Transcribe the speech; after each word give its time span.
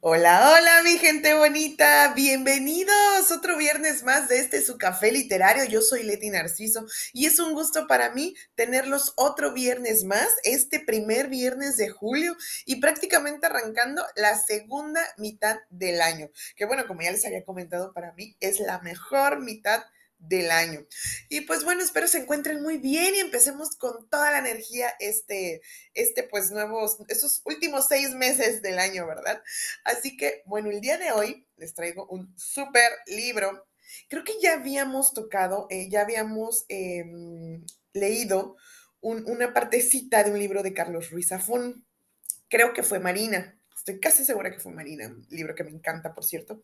Hola, 0.00 0.52
hola, 0.54 0.82
mi 0.84 0.96
gente 0.98 1.34
bonita. 1.34 2.12
Bienvenidos 2.14 3.32
otro 3.32 3.56
viernes 3.56 4.04
más 4.04 4.28
de 4.28 4.38
este 4.38 4.62
su 4.62 4.78
café 4.78 5.10
literario. 5.10 5.64
Yo 5.64 5.82
soy 5.82 6.04
Leti 6.04 6.30
Narciso 6.30 6.86
y 7.12 7.26
es 7.26 7.40
un 7.40 7.54
gusto 7.54 7.88
para 7.88 8.10
mí 8.14 8.36
tenerlos 8.54 9.14
otro 9.16 9.52
viernes 9.52 10.04
más, 10.04 10.28
este 10.44 10.78
primer 10.78 11.26
viernes 11.26 11.76
de 11.76 11.88
julio 11.88 12.36
y 12.64 12.76
prácticamente 12.76 13.46
arrancando 13.46 14.06
la 14.14 14.38
segunda 14.38 15.02
mitad 15.16 15.58
del 15.70 16.00
año. 16.00 16.30
Que 16.54 16.66
bueno, 16.66 16.86
como 16.86 17.02
ya 17.02 17.10
les 17.10 17.26
había 17.26 17.44
comentado, 17.44 17.92
para 17.92 18.12
mí 18.12 18.36
es 18.38 18.60
la 18.60 18.78
mejor 18.78 19.40
mitad 19.40 19.82
del 20.18 20.50
año. 20.50 20.86
Y 21.28 21.42
pues 21.42 21.64
bueno, 21.64 21.82
espero 21.82 22.08
se 22.08 22.18
encuentren 22.18 22.62
muy 22.62 22.78
bien 22.78 23.14
y 23.14 23.18
empecemos 23.18 23.76
con 23.76 24.08
toda 24.08 24.30
la 24.30 24.38
energía 24.38 24.92
este, 24.98 25.62
este 25.94 26.22
pues 26.24 26.50
nuevos, 26.50 26.98
estos 27.08 27.42
últimos 27.44 27.86
seis 27.88 28.10
meses 28.14 28.62
del 28.62 28.78
año, 28.78 29.06
¿verdad? 29.06 29.42
Así 29.84 30.16
que 30.16 30.42
bueno, 30.46 30.70
el 30.70 30.80
día 30.80 30.98
de 30.98 31.12
hoy 31.12 31.46
les 31.56 31.74
traigo 31.74 32.06
un 32.06 32.34
súper 32.36 32.90
libro. 33.06 33.66
Creo 34.08 34.24
que 34.24 34.34
ya 34.40 34.54
habíamos 34.54 35.12
tocado, 35.14 35.66
eh, 35.70 35.88
ya 35.88 36.02
habíamos 36.02 36.64
em, 36.68 37.64
leído 37.92 38.56
una 39.00 39.54
partecita 39.54 40.24
de 40.24 40.32
un 40.32 40.38
libro 40.38 40.62
de 40.62 40.74
Carlos 40.74 41.10
Ruiz 41.10 41.28
Zafón. 41.28 41.86
Creo 42.48 42.72
que 42.72 42.82
fue 42.82 42.98
Marina. 42.98 43.57
Estoy 43.88 44.00
casi 44.00 44.22
segura 44.22 44.50
que 44.50 44.60
fue 44.60 44.70
Marina, 44.70 45.06
un 45.06 45.26
libro 45.30 45.54
que 45.54 45.64
me 45.64 45.70
encanta, 45.70 46.12
por 46.12 46.22
cierto. 46.22 46.62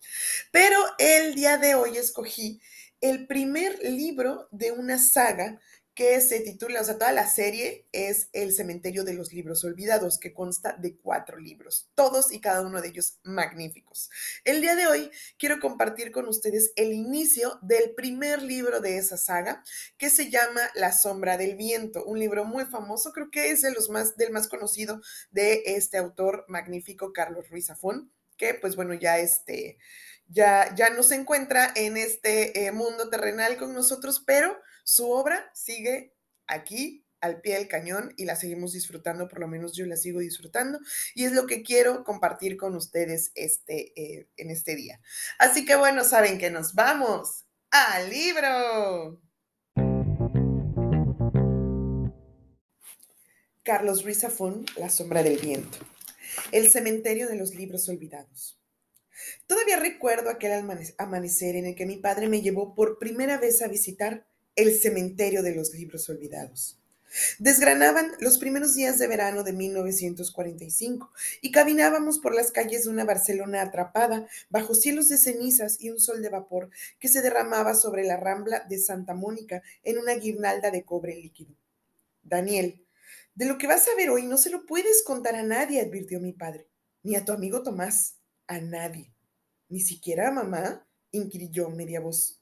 Pero 0.51 0.77
el 0.99 1.35
día 1.35 1.57
de 1.57 1.75
hoy 1.75 1.97
escogí 1.97 2.61
el 3.01 3.27
primer 3.27 3.79
libro 3.83 4.47
de 4.51 4.73
una 4.73 4.99
saga 4.99 5.59
que 5.95 6.21
se 6.21 6.41
titula, 6.41 6.81
o 6.81 6.85
sea, 6.85 6.99
toda 6.99 7.13
la 7.13 7.29
serie 7.29 7.87
es 7.93 8.29
El 8.33 8.53
Cementerio 8.53 9.05
de 9.05 9.15
los 9.15 9.33
Libros 9.33 9.63
Olvidados, 9.65 10.19
que 10.19 10.35
consta 10.35 10.73
de 10.73 10.97
cuatro 10.97 11.39
libros, 11.39 11.89
todos 11.95 12.33
y 12.33 12.41
cada 12.41 12.63
uno 12.63 12.81
de 12.83 12.89
ellos 12.89 13.21
magníficos. 13.23 14.11
El 14.45 14.61
día 14.61 14.75
de 14.75 14.89
hoy 14.89 15.11
quiero 15.39 15.61
compartir 15.61 16.11
con 16.11 16.27
ustedes 16.27 16.73
el 16.75 16.93
inicio 16.93 17.59
del 17.63 17.95
primer 17.95 18.43
libro 18.43 18.81
de 18.81 18.99
esa 18.99 19.17
saga, 19.17 19.63
que 19.97 20.11
se 20.11 20.31
llama 20.31 20.63
La 20.75 20.91
Sombra 20.91 21.37
del 21.37 21.55
Viento, 21.55 22.05
un 22.05 22.19
libro 22.19 22.45
muy 22.45 22.65
famoso, 22.65 23.13
creo 23.13 23.31
que 23.31 23.51
es 23.51 23.63
de 23.63 23.71
los 23.71 23.89
más, 23.89 24.17
del 24.17 24.33
más 24.33 24.49
conocido 24.49 25.01
de 25.31 25.63
este 25.65 25.97
autor 25.97 26.45
magnífico, 26.49 27.13
Carlos 27.13 27.49
Ruiz 27.51 27.67
Zafón, 27.67 28.11
que 28.37 28.55
pues 28.55 28.75
bueno, 28.75 28.95
ya 28.95 29.19
este 29.19 29.79
ya, 30.27 30.75
ya 30.75 30.91
no 30.91 31.03
se 31.03 31.15
encuentra 31.15 31.71
en 31.77 31.97
este 31.97 32.67
eh, 32.67 32.73
mundo 32.73 33.11
terrenal 33.11 33.57
con 33.57 33.75
nosotros, 33.75 34.23
pero 34.27 34.59
su 34.85 35.11
obra 35.11 35.51
sigue 35.55 36.15
aquí 36.47 37.05
al 37.21 37.41
pie 37.41 37.55
del 37.57 37.69
cañón 37.69 38.13
y 38.19 38.27
la 38.27 38.37
seguimos 38.37 38.75
disfrutando, 38.75 39.29
por 39.29 39.41
lo 39.41 39.49
menos 39.49 39.75
yo 39.75 39.87
la 39.87 39.97
sigo 39.97 40.21
disfrutando 40.21 40.79
y 41.15 41.25
es 41.25 41.33
lo 41.33 41.47
que 41.47 41.63
quiero 41.63 42.05
compartir 42.05 42.59
con 42.59 42.77
ustedes 42.77 43.33
este, 43.35 43.99
eh, 44.01 44.29
en 44.37 44.51
este 44.51 44.77
día. 44.77 45.01
Así 45.39 45.65
que 45.65 45.75
bueno, 45.75 46.05
saben 46.05 46.39
que 46.39 46.51
nos 46.51 46.75
vamos 46.75 47.47
al 47.71 48.11
libro. 48.11 49.23
Carlos 53.63 54.05
Ruiz 54.05 54.23
La 54.77 54.91
sombra 54.91 55.23
del 55.23 55.39
viento. 55.39 55.79
El 56.53 56.71
cementerio 56.71 57.27
de 57.27 57.37
los 57.37 57.55
libros 57.55 57.89
olvidados. 57.89 58.61
Todavía 59.47 59.79
recuerdo 59.79 60.29
aquel 60.29 60.53
amanecer 60.99 61.57
en 61.57 61.65
el 61.65 61.75
que 61.75 61.87
mi 61.87 61.97
padre 61.97 62.29
me 62.29 62.43
llevó 62.43 62.75
por 62.75 62.99
primera 62.99 63.39
vez 63.39 63.63
a 63.63 63.69
visitar 63.69 64.27
el 64.57 64.75
cementerio 64.79 65.43
de 65.43 65.55
los 65.55 65.73
libros 65.75 66.09
olvidados. 66.09 66.79
Desgranaban 67.39 68.13
los 68.19 68.39
primeros 68.39 68.75
días 68.75 68.99
de 68.99 69.07
verano 69.07 69.45
de 69.45 69.53
1945 69.53 71.13
y 71.41 71.53
caminábamos 71.53 72.19
por 72.19 72.35
las 72.35 72.51
calles 72.51 72.85
de 72.85 72.91
una 72.91 73.05
Barcelona 73.05 73.63
atrapada 73.63 74.27
bajo 74.49 74.75
cielos 74.75 75.09
de 75.09 75.19
cenizas 75.19 75.81
y 75.81 75.91
un 75.91 76.01
sol 76.01 76.23
de 76.23 76.29
vapor 76.29 76.71
que 76.99 77.09
se 77.09 77.23
derramaba 77.23 77.75
sobre 77.75 78.05
la 78.05 78.17
rambla 78.17 78.67
de 78.69 78.79
Santa 78.79 79.15
Mónica 79.15 79.63
en 79.85 79.99
una 79.99 80.15
guirnalda 80.15 80.73
de 80.73 80.85
cobre 80.85 81.15
líquido. 81.15 81.55
Daniel, 82.23 82.85
de 83.35 83.47
lo 83.47 83.59
que 83.59 83.69
vas 83.69 83.87
a 83.87 83.97
ver 83.97 84.11
hoy 84.11 84.27
no 84.27 84.37
se 84.37 84.51
lo 84.51 84.67
puedes 84.67 85.03
contar 85.05 85.37
a 85.37 85.43
nadie, 85.43 85.81
advirtió 85.81 86.21
mi 86.21 86.33
padre, 86.33 86.69
ni 87.05 87.15
a 87.15 87.25
tu 87.25 87.33
amigo 87.33 87.63
Tomás, 87.63 88.17
a 88.49 88.59
nadie. 88.59 89.13
¿Ni 89.69 89.81
siquiera 89.81 90.29
a 90.29 90.33
mamá? 90.33 90.87
inquirió 91.13 91.71
media 91.71 92.01
voz. 92.01 92.41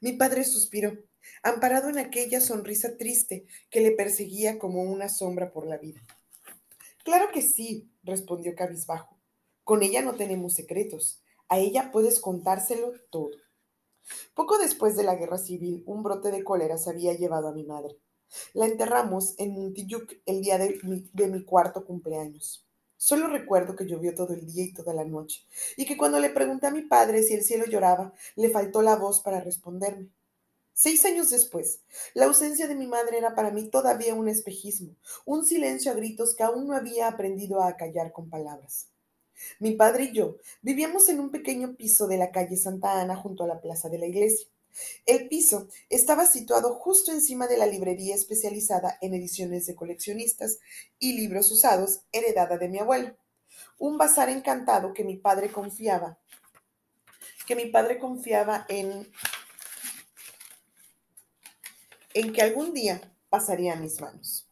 Mi 0.00 0.12
padre 0.12 0.44
suspiró, 0.44 0.96
amparado 1.42 1.88
en 1.88 1.98
aquella 1.98 2.40
sonrisa 2.40 2.96
triste 2.96 3.46
que 3.70 3.80
le 3.80 3.92
perseguía 3.92 4.58
como 4.58 4.82
una 4.82 5.08
sombra 5.08 5.52
por 5.52 5.66
la 5.66 5.78
vida. 5.78 6.00
Claro 7.04 7.28
que 7.32 7.42
sí, 7.42 7.90
respondió 8.02 8.54
cabizbajo. 8.54 9.18
Con 9.64 9.82
ella 9.82 10.02
no 10.02 10.14
tenemos 10.14 10.54
secretos. 10.54 11.22
A 11.48 11.58
ella 11.58 11.90
puedes 11.92 12.20
contárselo 12.20 12.92
todo. 13.10 13.30
Poco 14.34 14.58
después 14.58 14.96
de 14.96 15.04
la 15.04 15.16
guerra 15.16 15.38
civil, 15.38 15.82
un 15.86 16.02
brote 16.02 16.30
de 16.30 16.44
cólera 16.44 16.78
se 16.78 16.90
había 16.90 17.14
llevado 17.14 17.48
a 17.48 17.52
mi 17.52 17.64
madre. 17.64 17.98
La 18.54 18.66
enterramos 18.66 19.34
en 19.38 19.52
Montilluk 19.52 20.14
el 20.26 20.42
día 20.42 20.58
de 20.58 20.78
mi, 20.82 21.08
de 21.12 21.28
mi 21.28 21.44
cuarto 21.44 21.84
cumpleaños. 21.84 22.66
Solo 22.96 23.26
recuerdo 23.26 23.74
que 23.74 23.86
llovió 23.86 24.14
todo 24.14 24.32
el 24.32 24.46
día 24.46 24.64
y 24.64 24.72
toda 24.72 24.94
la 24.94 25.04
noche, 25.04 25.44
y 25.76 25.86
que 25.86 25.96
cuando 25.96 26.20
le 26.20 26.30
pregunté 26.30 26.68
a 26.68 26.70
mi 26.70 26.82
padre 26.82 27.24
si 27.24 27.34
el 27.34 27.42
cielo 27.42 27.66
lloraba, 27.66 28.12
le 28.36 28.48
faltó 28.48 28.80
la 28.80 28.94
voz 28.94 29.20
para 29.20 29.40
responderme. 29.40 30.08
Seis 30.74 31.04
años 31.04 31.30
después, 31.30 31.80
la 32.14 32.26
ausencia 32.26 32.66
de 32.66 32.74
mi 32.74 32.86
madre 32.86 33.18
era 33.18 33.34
para 33.34 33.50
mí 33.50 33.68
todavía 33.68 34.14
un 34.14 34.28
espejismo, 34.28 34.96
un 35.26 35.44
silencio 35.44 35.92
a 35.92 35.94
gritos 35.94 36.34
que 36.34 36.42
aún 36.42 36.66
no 36.66 36.74
había 36.74 37.08
aprendido 37.08 37.62
a 37.62 37.76
callar 37.76 38.12
con 38.12 38.30
palabras. 38.30 38.88
Mi 39.58 39.72
padre 39.72 40.04
y 40.04 40.12
yo 40.12 40.38
vivíamos 40.62 41.08
en 41.08 41.20
un 41.20 41.30
pequeño 41.30 41.76
piso 41.76 42.06
de 42.06 42.16
la 42.16 42.30
calle 42.30 42.56
Santa 42.56 43.00
Ana 43.00 43.16
junto 43.16 43.44
a 43.44 43.48
la 43.48 43.60
plaza 43.60 43.88
de 43.88 43.98
la 43.98 44.06
iglesia. 44.06 44.48
El 45.04 45.28
piso 45.28 45.68
estaba 45.90 46.24
situado 46.26 46.74
justo 46.76 47.12
encima 47.12 47.46
de 47.46 47.58
la 47.58 47.66
librería 47.66 48.14
especializada 48.14 48.96
en 49.02 49.12
ediciones 49.14 49.66
de 49.66 49.74
coleccionistas 49.74 50.58
y 50.98 51.14
libros 51.14 51.50
usados 51.50 52.00
heredada 52.12 52.56
de 52.56 52.68
mi 52.68 52.78
abuelo. 52.78 53.14
Un 53.78 53.98
bazar 53.98 54.30
encantado 54.30 54.94
que 54.94 55.04
mi 55.04 55.16
padre 55.16 55.50
confiaba, 55.50 56.18
que 57.46 57.56
mi 57.56 57.66
padre 57.66 57.98
confiaba 57.98 58.64
en, 58.68 59.10
en 62.14 62.32
que 62.32 62.42
algún 62.42 62.74
día 62.74 63.00
pasaría 63.28 63.74
a 63.74 63.76
mis 63.76 64.00
manos. 64.00 64.48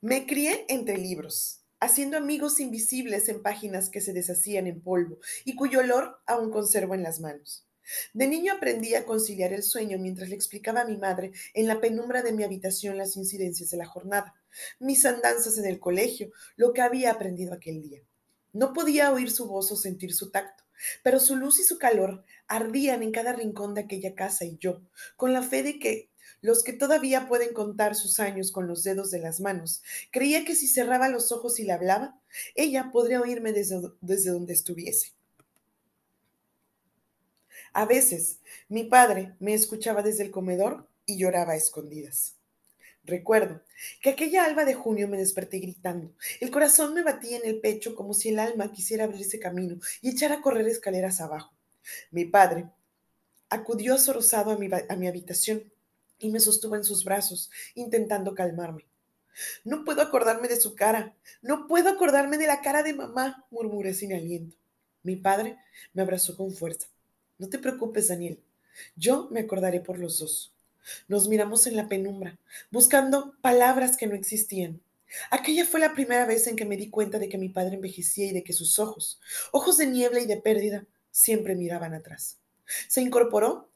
Me 0.00 0.26
crié 0.26 0.64
entre 0.68 0.96
libros, 0.96 1.64
haciendo 1.80 2.16
amigos 2.16 2.60
invisibles 2.60 3.28
en 3.28 3.42
páginas 3.42 3.90
que 3.90 4.00
se 4.00 4.12
deshacían 4.12 4.66
en 4.66 4.80
polvo 4.80 5.18
y 5.44 5.54
cuyo 5.54 5.80
olor 5.80 6.20
aún 6.26 6.50
conservo 6.50 6.94
en 6.94 7.02
las 7.02 7.20
manos. 7.20 7.64
De 8.12 8.26
niño 8.26 8.52
aprendí 8.52 8.94
a 8.94 9.06
conciliar 9.06 9.52
el 9.52 9.62
sueño 9.62 9.98
mientras 9.98 10.28
le 10.28 10.34
explicaba 10.34 10.82
a 10.82 10.84
mi 10.84 10.98
madre 10.98 11.32
en 11.54 11.66
la 11.66 11.80
penumbra 11.80 12.22
de 12.22 12.32
mi 12.32 12.44
habitación 12.44 12.98
las 12.98 13.16
incidencias 13.16 13.70
de 13.70 13.78
la 13.78 13.86
jornada, 13.86 14.34
mis 14.78 15.06
andanzas 15.06 15.56
en 15.58 15.66
el 15.66 15.80
colegio, 15.80 16.30
lo 16.56 16.72
que 16.72 16.82
había 16.82 17.12
aprendido 17.12 17.54
aquel 17.54 17.80
día. 17.82 18.02
No 18.52 18.72
podía 18.72 19.12
oír 19.12 19.30
su 19.30 19.46
voz 19.46 19.72
o 19.72 19.76
sentir 19.76 20.14
su 20.14 20.30
tacto, 20.30 20.64
pero 21.02 21.18
su 21.18 21.36
luz 21.36 21.60
y 21.60 21.64
su 21.64 21.78
calor 21.78 22.24
ardían 22.46 23.02
en 23.02 23.12
cada 23.12 23.32
rincón 23.32 23.74
de 23.74 23.82
aquella 23.82 24.14
casa 24.14 24.44
y 24.44 24.58
yo, 24.58 24.82
con 25.16 25.32
la 25.32 25.42
fe 25.42 25.62
de 25.62 25.78
que 25.78 26.10
los 26.40 26.62
que 26.62 26.72
todavía 26.72 27.28
pueden 27.28 27.52
contar 27.52 27.94
sus 27.94 28.20
años 28.20 28.52
con 28.52 28.66
los 28.66 28.84
dedos 28.84 29.10
de 29.10 29.18
las 29.18 29.40
manos, 29.40 29.82
creía 30.10 30.44
que 30.44 30.54
si 30.54 30.68
cerraba 30.68 31.08
los 31.08 31.32
ojos 31.32 31.58
y 31.58 31.64
le 31.64 31.72
hablaba, 31.72 32.20
ella 32.54 32.90
podría 32.92 33.20
oírme 33.20 33.52
desde, 33.52 33.80
desde 34.00 34.30
donde 34.30 34.52
estuviese. 34.52 35.12
A 37.72 37.84
veces, 37.86 38.40
mi 38.68 38.84
padre 38.84 39.34
me 39.40 39.54
escuchaba 39.54 40.02
desde 40.02 40.24
el 40.24 40.30
comedor 40.30 40.88
y 41.06 41.18
lloraba 41.18 41.52
a 41.52 41.56
escondidas. 41.56 42.36
Recuerdo 43.04 43.62
que 44.02 44.10
aquella 44.10 44.44
alba 44.44 44.66
de 44.66 44.74
junio 44.74 45.08
me 45.08 45.16
desperté 45.16 45.58
gritando. 45.58 46.12
El 46.40 46.50
corazón 46.50 46.92
me 46.92 47.02
batía 47.02 47.38
en 47.38 47.46
el 47.46 47.60
pecho 47.60 47.94
como 47.94 48.12
si 48.12 48.28
el 48.28 48.38
alma 48.38 48.70
quisiera 48.70 49.04
abrirse 49.04 49.38
camino 49.38 49.78
y 50.02 50.10
echar 50.10 50.32
a 50.32 50.42
correr 50.42 50.68
escaleras 50.68 51.20
abajo. 51.20 51.54
Mi 52.10 52.26
padre 52.26 52.68
acudió 53.48 53.94
azorosado 53.94 54.50
a 54.50 54.58
mi, 54.58 54.68
a 54.88 54.96
mi 54.96 55.08
habitación 55.08 55.72
y 56.18 56.30
me 56.30 56.40
sostuvo 56.40 56.76
en 56.76 56.84
sus 56.84 57.04
brazos, 57.04 57.50
intentando 57.74 58.34
calmarme. 58.34 58.86
No 59.64 59.84
puedo 59.84 60.02
acordarme 60.02 60.48
de 60.48 60.60
su 60.60 60.74
cara, 60.74 61.14
no 61.42 61.66
puedo 61.66 61.88
acordarme 61.90 62.38
de 62.38 62.46
la 62.46 62.60
cara 62.60 62.82
de 62.82 62.94
mamá, 62.94 63.46
murmuré 63.50 63.94
sin 63.94 64.12
aliento. 64.12 64.56
Mi 65.02 65.16
padre 65.16 65.56
me 65.94 66.02
abrazó 66.02 66.36
con 66.36 66.52
fuerza. 66.52 66.88
No 67.38 67.48
te 67.48 67.58
preocupes, 67.58 68.08
Daniel. 68.08 68.40
Yo 68.96 69.28
me 69.30 69.40
acordaré 69.40 69.80
por 69.80 69.98
los 69.98 70.18
dos. 70.18 70.52
Nos 71.06 71.28
miramos 71.28 71.66
en 71.66 71.76
la 71.76 71.88
penumbra, 71.88 72.38
buscando 72.70 73.34
palabras 73.40 73.96
que 73.96 74.06
no 74.06 74.14
existían. 74.14 74.80
Aquella 75.30 75.64
fue 75.64 75.80
la 75.80 75.94
primera 75.94 76.26
vez 76.26 76.46
en 76.46 76.56
que 76.56 76.64
me 76.64 76.76
di 76.76 76.90
cuenta 76.90 77.18
de 77.18 77.28
que 77.28 77.38
mi 77.38 77.48
padre 77.48 77.76
envejecía 77.76 78.26
y 78.26 78.32
de 78.32 78.42
que 78.42 78.52
sus 78.52 78.78
ojos, 78.78 79.20
ojos 79.52 79.76
de 79.78 79.86
niebla 79.86 80.20
y 80.20 80.26
de 80.26 80.36
pérdida, 80.36 80.86
siempre 81.10 81.54
miraban 81.54 81.94
atrás. 81.94 82.38
Se 82.88 83.00
incorporó 83.00 83.70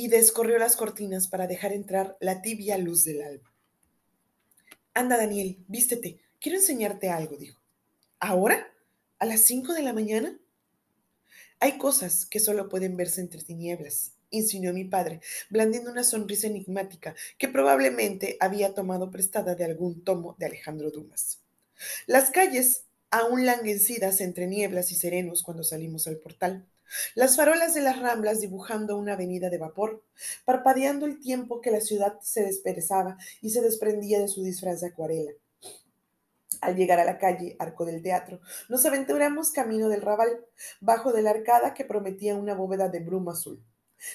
y 0.00 0.08
descorrió 0.08 0.56
las 0.56 0.76
cortinas 0.76 1.28
para 1.28 1.46
dejar 1.46 1.74
entrar 1.74 2.16
la 2.20 2.40
tibia 2.40 2.78
luz 2.78 3.04
del 3.04 3.20
alba. 3.20 3.52
Anda, 4.94 5.18
Daniel, 5.18 5.62
vístete. 5.68 6.22
Quiero 6.40 6.56
enseñarte 6.56 7.10
algo, 7.10 7.36
dijo. 7.36 7.60
¿Ahora? 8.18 8.72
¿A 9.18 9.26
las 9.26 9.42
cinco 9.42 9.74
de 9.74 9.82
la 9.82 9.92
mañana? 9.92 10.40
Hay 11.58 11.76
cosas 11.76 12.24
que 12.24 12.40
solo 12.40 12.70
pueden 12.70 12.96
verse 12.96 13.20
entre 13.20 13.42
tinieblas, 13.42 14.14
insinuó 14.30 14.72
mi 14.72 14.86
padre, 14.86 15.20
blandiendo 15.50 15.90
una 15.90 16.02
sonrisa 16.02 16.46
enigmática 16.46 17.14
que 17.36 17.48
probablemente 17.48 18.38
había 18.40 18.72
tomado 18.72 19.10
prestada 19.10 19.54
de 19.54 19.66
algún 19.66 20.02
tomo 20.02 20.34
de 20.38 20.46
Alejandro 20.46 20.90
Dumas. 20.90 21.42
Las 22.06 22.30
calles 22.30 22.84
aún 23.10 23.44
languecidas 23.44 24.22
entre 24.22 24.46
nieblas 24.46 24.92
y 24.92 24.94
serenos 24.94 25.42
cuando 25.42 25.62
salimos 25.62 26.06
al 26.06 26.16
portal. 26.16 26.69
Las 27.14 27.36
farolas 27.36 27.74
de 27.74 27.82
las 27.82 28.00
ramblas 28.00 28.40
dibujando 28.40 28.96
una 28.96 29.14
avenida 29.14 29.50
de 29.50 29.58
vapor, 29.58 30.02
parpadeando 30.44 31.06
el 31.06 31.20
tiempo 31.20 31.60
que 31.60 31.70
la 31.70 31.80
ciudad 31.80 32.18
se 32.20 32.42
desperezaba 32.42 33.16
y 33.40 33.50
se 33.50 33.62
desprendía 33.62 34.18
de 34.18 34.28
su 34.28 34.42
disfraz 34.42 34.80
de 34.80 34.88
acuarela. 34.88 35.32
Al 36.60 36.76
llegar 36.76 36.98
a 36.98 37.04
la 37.04 37.18
calle 37.18 37.56
Arco 37.58 37.86
del 37.86 38.02
Teatro, 38.02 38.40
nos 38.68 38.84
aventuramos 38.84 39.50
camino 39.50 39.88
del 39.88 40.02
Raval, 40.02 40.44
bajo 40.80 41.12
de 41.12 41.22
la 41.22 41.30
arcada 41.30 41.72
que 41.72 41.84
prometía 41.84 42.34
una 42.34 42.54
bóveda 42.54 42.88
de 42.88 43.00
bruma 43.00 43.32
azul. 43.32 43.64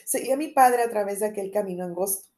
Seguía 0.03 0.37
mi 0.37 0.49
padre 0.49 0.83
a 0.83 0.89
través 0.89 1.19
de 1.19 1.27
aquel 1.27 1.51
camino 1.51 1.85
angosto, 1.85 2.29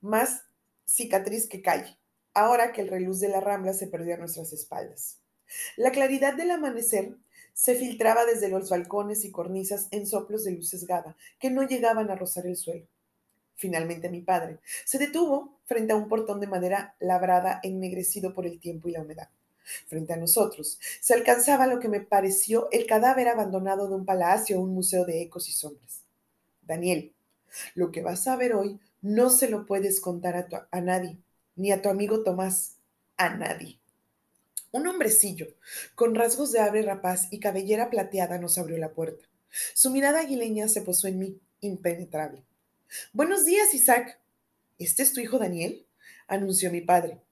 más 0.00 0.42
cicatriz 0.86 1.48
que 1.48 1.62
calle, 1.62 1.98
ahora 2.32 2.72
que 2.72 2.80
el 2.80 2.88
reluz 2.88 3.18
de 3.18 3.28
la 3.28 3.40
rambla 3.40 3.72
se 3.72 3.88
perdió 3.88 4.14
a 4.14 4.18
nuestras 4.18 4.52
espaldas. 4.52 5.18
La 5.76 5.90
claridad 5.90 6.34
del 6.34 6.50
amanecer 6.50 7.16
se 7.56 7.74
filtraba 7.74 8.26
desde 8.26 8.50
los 8.50 8.68
balcones 8.68 9.24
y 9.24 9.30
cornisas 9.30 9.88
en 9.90 10.06
soplos 10.06 10.44
de 10.44 10.50
luz 10.50 10.68
sesgada 10.68 11.16
que 11.38 11.48
no 11.48 11.62
llegaban 11.62 12.10
a 12.10 12.14
rozar 12.14 12.46
el 12.46 12.54
suelo. 12.54 12.86
Finalmente 13.54 14.10
mi 14.10 14.20
padre 14.20 14.58
se 14.84 14.98
detuvo 14.98 15.58
frente 15.64 15.94
a 15.94 15.96
un 15.96 16.06
portón 16.06 16.38
de 16.38 16.48
madera 16.48 16.94
labrada 17.00 17.58
ennegrecido 17.62 18.34
por 18.34 18.46
el 18.46 18.60
tiempo 18.60 18.88
y 18.88 18.92
la 18.92 19.00
humedad. 19.00 19.30
Frente 19.86 20.12
a 20.12 20.18
nosotros 20.18 20.78
se 21.00 21.14
alcanzaba 21.14 21.66
lo 21.66 21.80
que 21.80 21.88
me 21.88 22.02
pareció 22.02 22.68
el 22.72 22.86
cadáver 22.86 23.26
abandonado 23.28 23.88
de 23.88 23.94
un 23.94 24.04
palacio 24.04 24.58
o 24.58 24.62
un 24.62 24.74
museo 24.74 25.06
de 25.06 25.22
ecos 25.22 25.48
y 25.48 25.52
sombras. 25.52 26.02
Daniel, 26.60 27.14
lo 27.74 27.90
que 27.90 28.02
vas 28.02 28.28
a 28.28 28.36
ver 28.36 28.54
hoy 28.54 28.78
no 29.00 29.30
se 29.30 29.48
lo 29.48 29.64
puedes 29.64 30.00
contar 30.00 30.36
a, 30.36 30.68
a 30.70 30.80
nadie, 30.82 31.16
ni 31.54 31.72
a 31.72 31.80
tu 31.80 31.88
amigo 31.88 32.22
Tomás, 32.22 32.76
a 33.16 33.30
nadie. 33.30 33.80
Un 34.76 34.86
hombrecillo, 34.86 35.46
con 35.94 36.14
rasgos 36.14 36.52
de 36.52 36.60
ave 36.60 36.82
rapaz 36.82 37.28
y 37.30 37.40
cabellera 37.40 37.88
plateada, 37.88 38.36
nos 38.36 38.58
abrió 38.58 38.76
la 38.76 38.92
puerta. 38.92 39.26
Su 39.72 39.88
mirada 39.88 40.20
aguileña 40.20 40.68
se 40.68 40.82
posó 40.82 41.08
en 41.08 41.18
mí, 41.18 41.40
impenetrable. 41.60 42.44
Buenos 43.14 43.46
días, 43.46 43.72
Isaac. 43.72 44.20
¿Este 44.78 45.02
es 45.02 45.14
tu 45.14 45.20
hijo 45.20 45.38
Daniel? 45.38 45.86
anunció 46.28 46.70
mi 46.70 46.82
padre. 46.82 47.22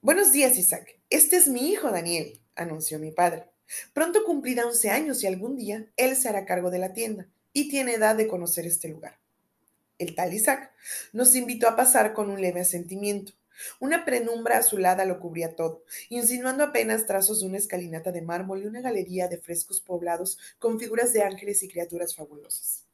Buenos 0.00 0.32
días, 0.32 0.58
Isaac. 0.58 0.98
Este 1.10 1.36
es 1.36 1.46
mi 1.46 1.70
hijo 1.70 1.92
Daniel, 1.92 2.40
anunció 2.56 2.98
mi 2.98 3.12
padre. 3.12 3.44
Pronto 3.92 4.24
cumplirá 4.24 4.66
11 4.66 4.90
años 4.90 5.22
y 5.22 5.28
algún 5.28 5.54
día 5.54 5.86
él 5.96 6.16
se 6.16 6.28
hará 6.28 6.44
cargo 6.44 6.72
de 6.72 6.78
la 6.80 6.92
tienda 6.92 7.28
y 7.52 7.68
tiene 7.68 7.94
edad 7.94 8.16
de 8.16 8.26
conocer 8.26 8.66
este 8.66 8.88
lugar. 8.88 9.20
El 9.96 10.16
tal 10.16 10.34
Isaac 10.34 10.72
nos 11.12 11.36
invitó 11.36 11.68
a 11.68 11.76
pasar 11.76 12.14
con 12.14 12.30
un 12.30 12.40
leve 12.40 12.62
asentimiento. 12.62 13.37
Una 13.80 14.04
penumbra 14.04 14.58
azulada 14.58 15.04
lo 15.04 15.20
cubría 15.20 15.56
todo, 15.56 15.84
insinuando 16.08 16.64
apenas 16.64 17.06
trazos 17.06 17.40
de 17.40 17.46
una 17.46 17.58
escalinata 17.58 18.12
de 18.12 18.22
mármol 18.22 18.62
y 18.62 18.66
una 18.66 18.80
galería 18.80 19.28
de 19.28 19.38
frescos 19.38 19.80
poblados 19.80 20.38
con 20.58 20.78
figuras 20.78 21.12
de 21.12 21.22
ángeles 21.22 21.62
y 21.62 21.68
criaturas 21.68 22.14
fabulosas. 22.14 22.84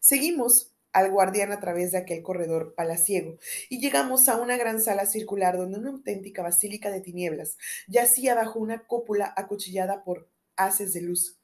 Seguimos 0.00 0.74
al 0.92 1.10
guardián 1.10 1.52
a 1.52 1.60
través 1.60 1.92
de 1.92 1.98
aquel 1.98 2.22
corredor 2.22 2.74
palaciego 2.74 3.38
y 3.68 3.80
llegamos 3.80 4.28
a 4.28 4.36
una 4.36 4.56
gran 4.56 4.80
sala 4.80 5.06
circular 5.06 5.58
donde 5.58 5.78
una 5.78 5.90
auténtica 5.90 6.42
basílica 6.42 6.90
de 6.90 7.00
tinieblas 7.00 7.58
yacía 7.88 8.34
bajo 8.34 8.60
una 8.60 8.86
cúpula 8.86 9.34
acuchillada 9.36 10.04
por 10.04 10.28
haces 10.56 10.94
de 10.94 11.02
luz 11.02 11.38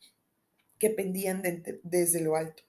que 0.78 0.90
pendían 0.90 1.42
desde 1.82 2.20
lo 2.20 2.36
alto. 2.36 2.62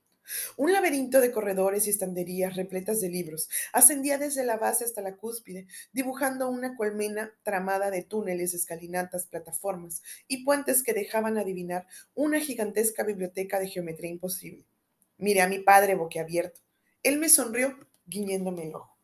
Un 0.57 0.73
laberinto 0.73 1.21
de 1.21 1.31
corredores 1.31 1.87
y 1.87 1.89
estanderías 1.89 2.55
repletas 2.55 3.01
de 3.01 3.09
libros 3.09 3.49
ascendía 3.73 4.17
desde 4.17 4.43
la 4.43 4.57
base 4.57 4.85
hasta 4.85 5.01
la 5.01 5.15
cúspide, 5.15 5.67
dibujando 5.93 6.49
una 6.49 6.75
colmena 6.75 7.33
tramada 7.43 7.91
de 7.91 8.03
túneles, 8.03 8.53
escalinatas, 8.53 9.25
plataformas 9.25 10.01
y 10.27 10.43
puentes 10.43 10.83
que 10.83 10.93
dejaban 10.93 11.37
adivinar 11.37 11.87
una 12.13 12.39
gigantesca 12.39 13.03
biblioteca 13.03 13.59
de 13.59 13.67
geometría 13.67 14.11
imposible. 14.11 14.65
Miré 15.17 15.41
a 15.41 15.47
mi 15.47 15.59
padre 15.59 15.95
boquiabierto. 15.95 16.61
Él 17.03 17.19
me 17.19 17.29
sonrió, 17.29 17.77
guiñéndome 18.05 18.67
el 18.67 18.75
ojo. 18.75 18.97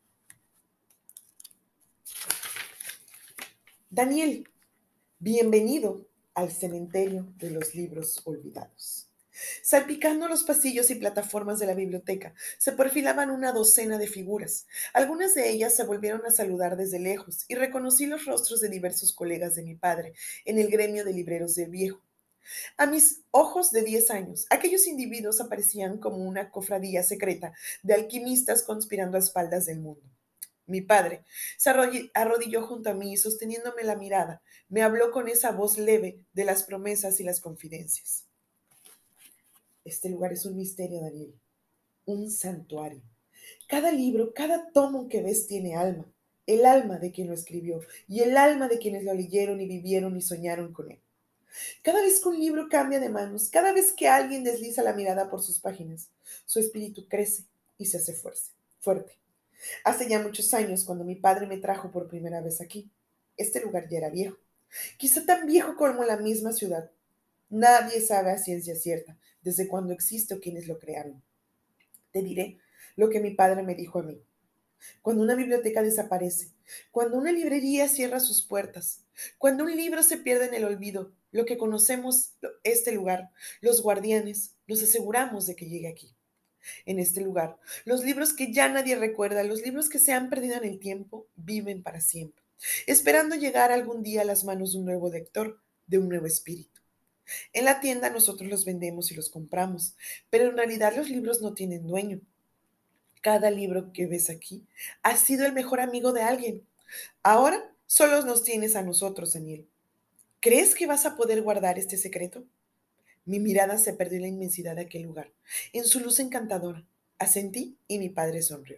Daniel, 3.90 4.48
bienvenido 5.18 6.08
al 6.34 6.52
cementerio 6.52 7.34
de 7.38 7.50
los 7.50 7.74
libros 7.74 8.22
olvidados. 8.26 9.07
Salpicando 9.62 10.28
los 10.28 10.44
pasillos 10.44 10.90
y 10.90 10.96
plataformas 10.96 11.60
de 11.60 11.66
la 11.66 11.74
biblioteca, 11.74 12.34
se 12.58 12.72
perfilaban 12.72 13.30
una 13.30 13.52
docena 13.52 13.98
de 13.98 14.08
figuras. 14.08 14.68
Algunas 14.94 15.34
de 15.36 15.50
ellas 15.50 15.76
se 15.76 15.84
volvieron 15.84 16.26
a 16.26 16.32
saludar 16.32 16.78
desde 16.78 17.00
lejos 17.00 17.46
y 17.48 17.56
reconocí 17.56 18.06
los 18.06 18.26
rostros 18.26 18.62
de 18.62 18.70
diversos 18.70 19.14
colegas 19.14 19.56
de 19.56 19.64
mi 19.64 19.76
padre 19.76 20.14
en 20.46 20.60
el 20.60 20.70
gremio 20.70 21.06
de 21.06 21.14
libreros 21.14 21.56
del 21.56 21.70
viejo. 21.70 22.02
A 22.78 22.86
mis 22.86 23.24
ojos 23.32 23.72
de 23.72 23.82
diez 23.82 24.10
años, 24.10 24.46
aquellos 24.50 24.88
individuos 24.88 25.42
aparecían 25.42 25.98
como 25.98 26.18
una 26.18 26.50
cofradía 26.50 27.04
secreta 27.04 27.54
de 27.84 27.94
alquimistas 27.94 28.64
conspirando 28.64 29.18
a 29.18 29.20
espaldas 29.20 29.66
del 29.66 29.80
mundo. 29.80 30.04
Mi 30.66 30.82
padre 30.82 31.24
se 31.58 31.70
arrodilló 31.70 32.66
junto 32.68 32.90
a 32.90 32.94
mí 32.94 33.14
y 33.14 33.18
sosteniéndome 33.18 33.84
la 33.84 33.96
mirada, 33.96 34.42
me 34.68 34.82
habló 34.82 35.12
con 35.12 35.30
esa 35.30 35.52
voz 35.52 35.78
leve 35.78 36.20
de 36.34 36.44
las 36.44 36.64
promesas 36.64 37.20
y 37.20 37.24
las 37.24 37.40
confidencias. 37.40 38.27
Este 39.88 40.10
lugar 40.10 40.34
es 40.34 40.46
un 40.46 40.58
misterio, 40.58 41.00
Daniel, 41.00 41.34
un 42.06 42.30
santuario. 42.30 43.02
Cada 43.70 43.90
libro, 43.90 44.34
cada 44.34 44.70
tomo 44.74 45.08
que 45.08 45.22
ves 45.22 45.48
tiene 45.48 45.78
alma, 45.78 46.06
el 46.46 46.66
alma 46.66 47.00
de 47.00 47.14
quien 47.14 47.28
lo 47.28 47.34
escribió 47.34 47.80
y 48.06 48.20
el 48.20 48.36
alma 48.36 48.68
de 48.68 48.80
quienes 48.80 49.06
lo 49.06 49.14
leyeron 49.14 49.62
y 49.62 49.66
vivieron 49.66 50.18
y 50.18 50.22
soñaron 50.22 50.74
con 50.74 50.92
él. 50.92 51.00
Cada 51.84 52.02
vez 52.02 52.20
que 52.20 52.28
un 52.28 52.38
libro 52.38 52.68
cambia 52.70 53.00
de 53.00 53.08
manos, 53.08 53.48
cada 53.50 53.72
vez 53.72 53.94
que 53.94 54.10
alguien 54.10 54.44
desliza 54.44 54.84
la 54.84 54.92
mirada 54.92 55.30
por 55.30 55.42
sus 55.42 55.60
páginas, 55.60 56.10
su 56.46 56.60
espíritu 56.60 57.08
crece 57.08 57.46
y 57.78 57.86
se 57.86 57.96
hace 57.98 58.14
fuerte. 58.14 58.50
fuerte. 58.82 59.14
Hace 59.86 60.10
ya 60.10 60.22
muchos 60.22 60.54
años, 60.54 60.84
cuando 60.84 61.06
mi 61.06 61.16
padre 61.16 61.48
me 61.48 61.60
trajo 61.60 61.92
por 61.92 62.10
primera 62.10 62.42
vez 62.42 62.60
aquí, 62.60 62.92
este 63.38 63.62
lugar 63.62 63.88
ya 63.88 64.00
era 64.00 64.10
viejo, 64.10 64.38
quizá 64.98 65.26
tan 65.26 65.46
viejo 65.48 65.78
como 65.78 66.04
la 66.04 66.18
misma 66.18 66.52
ciudad. 66.52 66.92
Nadie 67.50 68.02
sabe 68.02 68.32
a 68.32 68.38
ciencia 68.38 68.76
cierta 68.76 69.18
desde 69.42 69.68
cuándo 69.68 69.94
existe 69.94 70.34
o 70.34 70.40
quiénes 70.40 70.68
lo 70.68 70.80
crearon. 70.80 71.24
Te 72.12 72.22
diré 72.22 72.60
lo 72.96 73.10
que 73.10 73.22
mi 73.22 73.32
padre 73.32 73.64
me 73.64 73.76
dijo 73.76 74.00
a 74.00 74.04
mí. 74.04 74.22
Cuando 75.02 75.24
una 75.24 75.36
biblioteca 75.36 75.82
desaparece, 75.82 76.52
cuando 76.92 77.18
una 77.18 77.32
librería 77.32 77.88
cierra 77.88 78.20
sus 78.20 78.42
puertas, 78.42 79.06
cuando 79.38 79.64
un 79.64 79.76
libro 79.76 80.04
se 80.04 80.18
pierde 80.18 80.48
en 80.48 80.54
el 80.54 80.66
olvido, 80.66 81.14
lo 81.32 81.46
que 81.46 81.58
conocemos 81.58 82.34
este 82.64 82.92
lugar, 82.92 83.32
los 83.62 83.82
guardianes, 83.82 84.56
nos 84.68 84.84
aseguramos 84.84 85.48
de 85.48 85.56
que 85.56 85.70
llegue 85.70 85.88
aquí. 85.88 86.14
En 86.86 87.00
este 87.00 87.22
lugar, 87.22 87.58
los 87.86 88.04
libros 88.04 88.34
que 88.34 88.52
ya 88.52 88.68
nadie 88.68 88.98
recuerda, 88.98 89.44
los 89.44 89.62
libros 89.62 89.90
que 89.90 90.00
se 90.00 90.12
han 90.12 90.30
perdido 90.30 90.56
en 90.56 90.66
el 90.66 90.80
tiempo, 90.80 91.28
viven 91.36 91.82
para 91.82 92.02
siempre, 92.02 92.44
esperando 92.88 93.36
llegar 93.36 93.72
algún 93.72 94.04
día 94.04 94.22
a 94.22 94.26
las 94.26 94.44
manos 94.44 94.74
de 94.74 94.80
un 94.80 94.86
nuevo 94.86 95.10
lector, 95.10 95.62
de 95.86 95.98
un 95.98 96.10
nuevo 96.10 96.26
espíritu. 96.26 96.77
En 97.54 97.66
la 97.66 97.80
tienda 97.80 98.10
nosotros 98.10 98.50
los 98.50 98.66
vendemos 98.66 99.12
y 99.12 99.16
los 99.16 99.30
compramos, 99.30 99.96
pero 100.30 100.50
en 100.50 100.58
realidad 100.58 100.94
los 100.96 101.10
libros 101.10 101.42
no 101.42 101.54
tienen 101.54 101.88
dueño. 101.88 102.22
Cada 103.22 103.52
libro 103.52 103.92
que 103.94 104.06
ves 104.06 104.30
aquí 104.30 104.66
ha 105.04 105.18
sido 105.18 105.46
el 105.46 105.54
mejor 105.54 105.80
amigo 105.80 106.14
de 106.14 106.22
alguien. 106.22 106.68
Ahora 107.24 107.74
solo 107.86 108.24
nos 108.24 108.44
tienes 108.44 108.76
a 108.76 108.84
nosotros, 108.84 109.34
Daniel. 109.34 109.68
¿Crees 110.40 110.76
que 110.76 110.88
vas 110.88 111.06
a 111.06 111.16
poder 111.16 111.42
guardar 111.42 111.80
este 111.80 111.98
secreto? 111.98 112.46
Mi 113.26 113.40
mirada 113.40 113.78
se 113.78 113.94
perdió 113.94 114.18
en 114.18 114.22
la 114.22 114.28
inmensidad 114.30 114.76
de 114.76 114.84
aquel 114.84 115.02
lugar, 115.02 115.32
en 115.74 115.84
su 115.84 116.00
luz 116.00 116.20
encantadora. 116.20 116.86
Asentí 117.20 117.78
y 117.88 118.00
mi 118.00 118.10
padre 118.10 118.42
sonrió. 118.42 118.78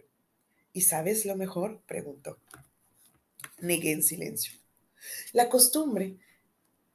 ¿Y 0.72 0.82
sabes 0.82 1.24
lo 1.26 1.36
mejor? 1.36 1.80
preguntó. 1.86 2.38
Negué 3.60 3.92
en 3.92 4.02
silencio. 4.02 4.54
La 5.32 5.48
costumbre 5.48 6.16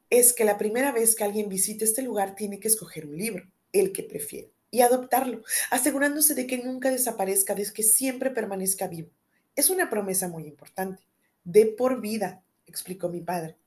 es 0.10 0.34
que 0.34 0.46
la 0.46 0.58
primera 0.58 0.92
vez 0.92 1.16
que 1.16 1.24
alguien 1.24 1.50
visite 1.50 1.86
este 1.86 2.02
lugar 2.02 2.36
tiene 2.36 2.60
que 2.60 2.68
escoger 2.68 3.06
un 3.06 3.18
libro, 3.18 3.46
el 3.72 3.92
que 3.92 4.04
prefiere, 4.04 4.52
y 4.72 4.82
adoptarlo, 4.82 5.44
asegurándose 5.72 6.36
de 6.36 6.48
que 6.48 6.58
nunca 6.58 6.92
desaparezca, 6.92 7.56
de 7.56 7.72
que 7.74 7.84
siempre 7.84 8.32
permanezca 8.32 8.88
vivo. 8.88 9.10
Es 9.56 9.70
una 9.70 9.90
promesa 9.90 10.28
muy 10.28 10.46
importante. 10.46 11.04
De 11.44 11.66
por 11.66 12.02
vida, 12.02 12.44
explicó 12.66 13.10
mi 13.10 13.22
padre. 13.22 13.58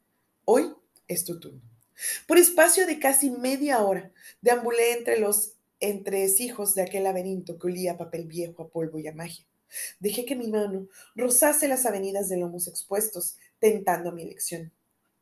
Hoy 0.44 0.72
es 1.06 1.24
tu 1.24 1.38
turno. 1.38 1.62
Por 2.26 2.38
espacio 2.38 2.86
de 2.86 2.98
casi 2.98 3.30
media 3.30 3.82
hora, 3.82 4.12
deambulé 4.40 4.92
entre 4.92 5.18
los 5.18 5.54
entre 5.80 6.26
hijos 6.38 6.74
de 6.74 6.82
aquel 6.82 7.04
laberinto 7.04 7.58
que 7.58 7.68
olía 7.68 7.92
a 7.92 7.96
papel 7.96 8.26
viejo, 8.26 8.64
a 8.64 8.68
polvo 8.68 8.98
y 8.98 9.06
a 9.06 9.14
magia. 9.14 9.44
Dejé 10.00 10.24
que 10.24 10.36
mi 10.36 10.48
mano 10.48 10.88
rozase 11.14 11.68
las 11.68 11.86
avenidas 11.86 12.28
de 12.28 12.38
lomos 12.38 12.68
expuestos, 12.68 13.36
tentando 13.58 14.12
mi 14.12 14.22
elección. 14.22 14.72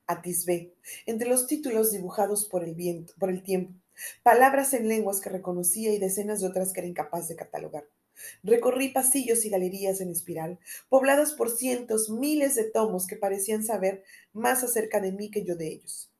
Atisbé, 0.06 0.72
entre 1.06 1.28
los 1.28 1.46
títulos 1.46 1.92
dibujados 1.92 2.44
por 2.46 2.64
el 2.64 2.74
viento, 2.74 3.12
por 3.18 3.30
el 3.30 3.42
tiempo, 3.42 3.74
palabras 4.22 4.72
en 4.74 4.88
lenguas 4.88 5.20
que 5.20 5.30
reconocía 5.30 5.92
y 5.92 5.98
decenas 5.98 6.40
de 6.40 6.46
otras 6.46 6.72
que 6.72 6.80
era 6.80 6.88
incapaz 6.88 7.28
de 7.28 7.36
catalogar. 7.36 7.84
Recorrí 8.42 8.88
pasillos 8.88 9.44
y 9.44 9.50
galerías 9.50 10.00
en 10.00 10.10
espiral, 10.10 10.58
pobladas 10.88 11.32
por 11.32 11.50
cientos, 11.50 12.08
miles 12.08 12.54
de 12.54 12.64
tomos 12.64 13.06
que 13.06 13.16
parecían 13.16 13.62
saber 13.62 14.04
más 14.32 14.62
acerca 14.62 15.00
de 15.00 15.12
mí 15.12 15.30
que 15.30 15.44
yo 15.44 15.56
de 15.56 15.68
ellos. 15.68 16.10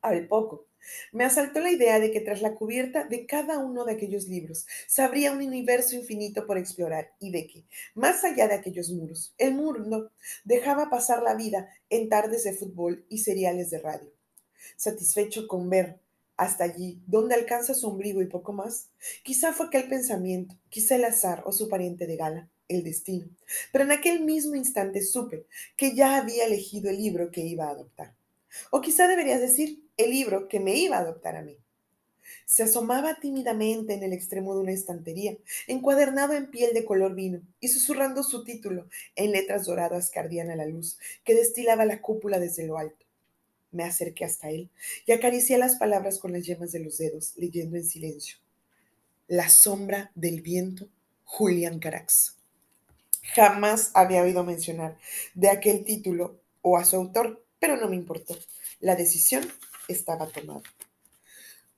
Al 0.00 0.28
poco, 0.28 0.66
me 1.12 1.24
asaltó 1.24 1.60
la 1.60 1.70
idea 1.70 1.98
de 2.00 2.10
que 2.10 2.20
tras 2.20 2.42
la 2.42 2.54
cubierta 2.54 3.04
de 3.04 3.26
cada 3.26 3.58
uno 3.58 3.84
de 3.84 3.92
aquellos 3.92 4.26
libros 4.28 4.66
se 4.86 5.02
abría 5.02 5.32
un 5.32 5.42
universo 5.42 5.96
infinito 5.96 6.46
por 6.46 6.58
explorar 6.58 7.12
y 7.20 7.30
de 7.30 7.46
que, 7.46 7.64
más 7.94 8.24
allá 8.24 8.48
de 8.48 8.54
aquellos 8.54 8.90
muros, 8.90 9.34
el 9.38 9.54
mundo 9.54 10.10
dejaba 10.44 10.90
pasar 10.90 11.22
la 11.22 11.34
vida 11.34 11.68
en 11.90 12.08
tardes 12.08 12.44
de 12.44 12.52
fútbol 12.52 13.04
y 13.08 13.18
seriales 13.18 13.70
de 13.70 13.78
radio. 13.78 14.12
Satisfecho 14.76 15.46
con 15.46 15.70
ver 15.70 16.00
hasta 16.36 16.64
allí, 16.64 17.00
donde 17.06 17.34
alcanza 17.34 17.74
su 17.74 17.88
ombligo 17.88 18.20
y 18.20 18.26
poco 18.26 18.52
más, 18.52 18.90
quizá 19.22 19.52
fue 19.52 19.66
aquel 19.66 19.88
pensamiento, 19.88 20.54
quizá 20.68 20.96
el 20.96 21.04
azar 21.04 21.42
o 21.46 21.52
su 21.52 21.68
pariente 21.68 22.06
de 22.06 22.16
gala, 22.16 22.50
el 22.68 22.82
destino. 22.82 23.28
Pero 23.72 23.84
en 23.84 23.92
aquel 23.92 24.20
mismo 24.20 24.54
instante 24.54 25.02
supe 25.02 25.46
que 25.76 25.94
ya 25.94 26.16
había 26.16 26.44
elegido 26.44 26.90
el 26.90 26.98
libro 26.98 27.30
que 27.30 27.40
iba 27.42 27.66
a 27.66 27.70
adoptar. 27.70 28.14
O 28.70 28.80
quizá 28.80 29.08
deberías 29.08 29.40
decir, 29.40 29.85
el 29.96 30.10
libro 30.10 30.48
que 30.48 30.60
me 30.60 30.76
iba 30.76 30.96
a 30.96 31.00
adoptar 31.00 31.36
a 31.36 31.42
mí. 31.42 31.58
Se 32.44 32.62
asomaba 32.62 33.18
tímidamente 33.20 33.94
en 33.94 34.02
el 34.02 34.12
extremo 34.12 34.54
de 34.54 34.60
una 34.60 34.72
estantería, 34.72 35.36
encuadernado 35.66 36.34
en 36.34 36.50
piel 36.50 36.74
de 36.74 36.84
color 36.84 37.14
vino, 37.14 37.40
y 37.60 37.68
susurrando 37.68 38.22
su 38.22 38.44
título 38.44 38.88
en 39.14 39.32
letras 39.32 39.66
doradas 39.66 40.10
que 40.10 40.18
ardían 40.18 40.50
a 40.50 40.56
la 40.56 40.66
luz, 40.66 40.98
que 41.24 41.34
destilaba 41.34 41.84
la 41.84 42.00
cúpula 42.00 42.38
desde 42.38 42.66
lo 42.66 42.78
alto. 42.78 43.06
Me 43.72 43.84
acerqué 43.84 44.24
hasta 44.24 44.50
él 44.50 44.70
y 45.06 45.12
acaricié 45.12 45.58
las 45.58 45.76
palabras 45.76 46.18
con 46.18 46.32
las 46.32 46.44
yemas 46.46 46.72
de 46.72 46.80
los 46.80 46.98
dedos, 46.98 47.32
leyendo 47.36 47.76
en 47.76 47.84
silencio. 47.84 48.38
La 49.28 49.48
sombra 49.48 50.12
del 50.14 50.40
viento, 50.40 50.88
Julián 51.24 51.80
Carax. 51.80 52.36
Jamás 53.34 53.90
había 53.94 54.22
oído 54.22 54.44
mencionar 54.44 54.96
de 55.34 55.50
aquel 55.50 55.84
título 55.84 56.40
o 56.62 56.78
a 56.78 56.84
su 56.84 56.96
autor, 56.96 57.44
pero 57.58 57.76
no 57.76 57.88
me 57.88 57.96
importó. 57.96 58.38
La 58.78 58.94
decisión 58.94 59.46
estaba 59.88 60.26
tomada. 60.28 60.62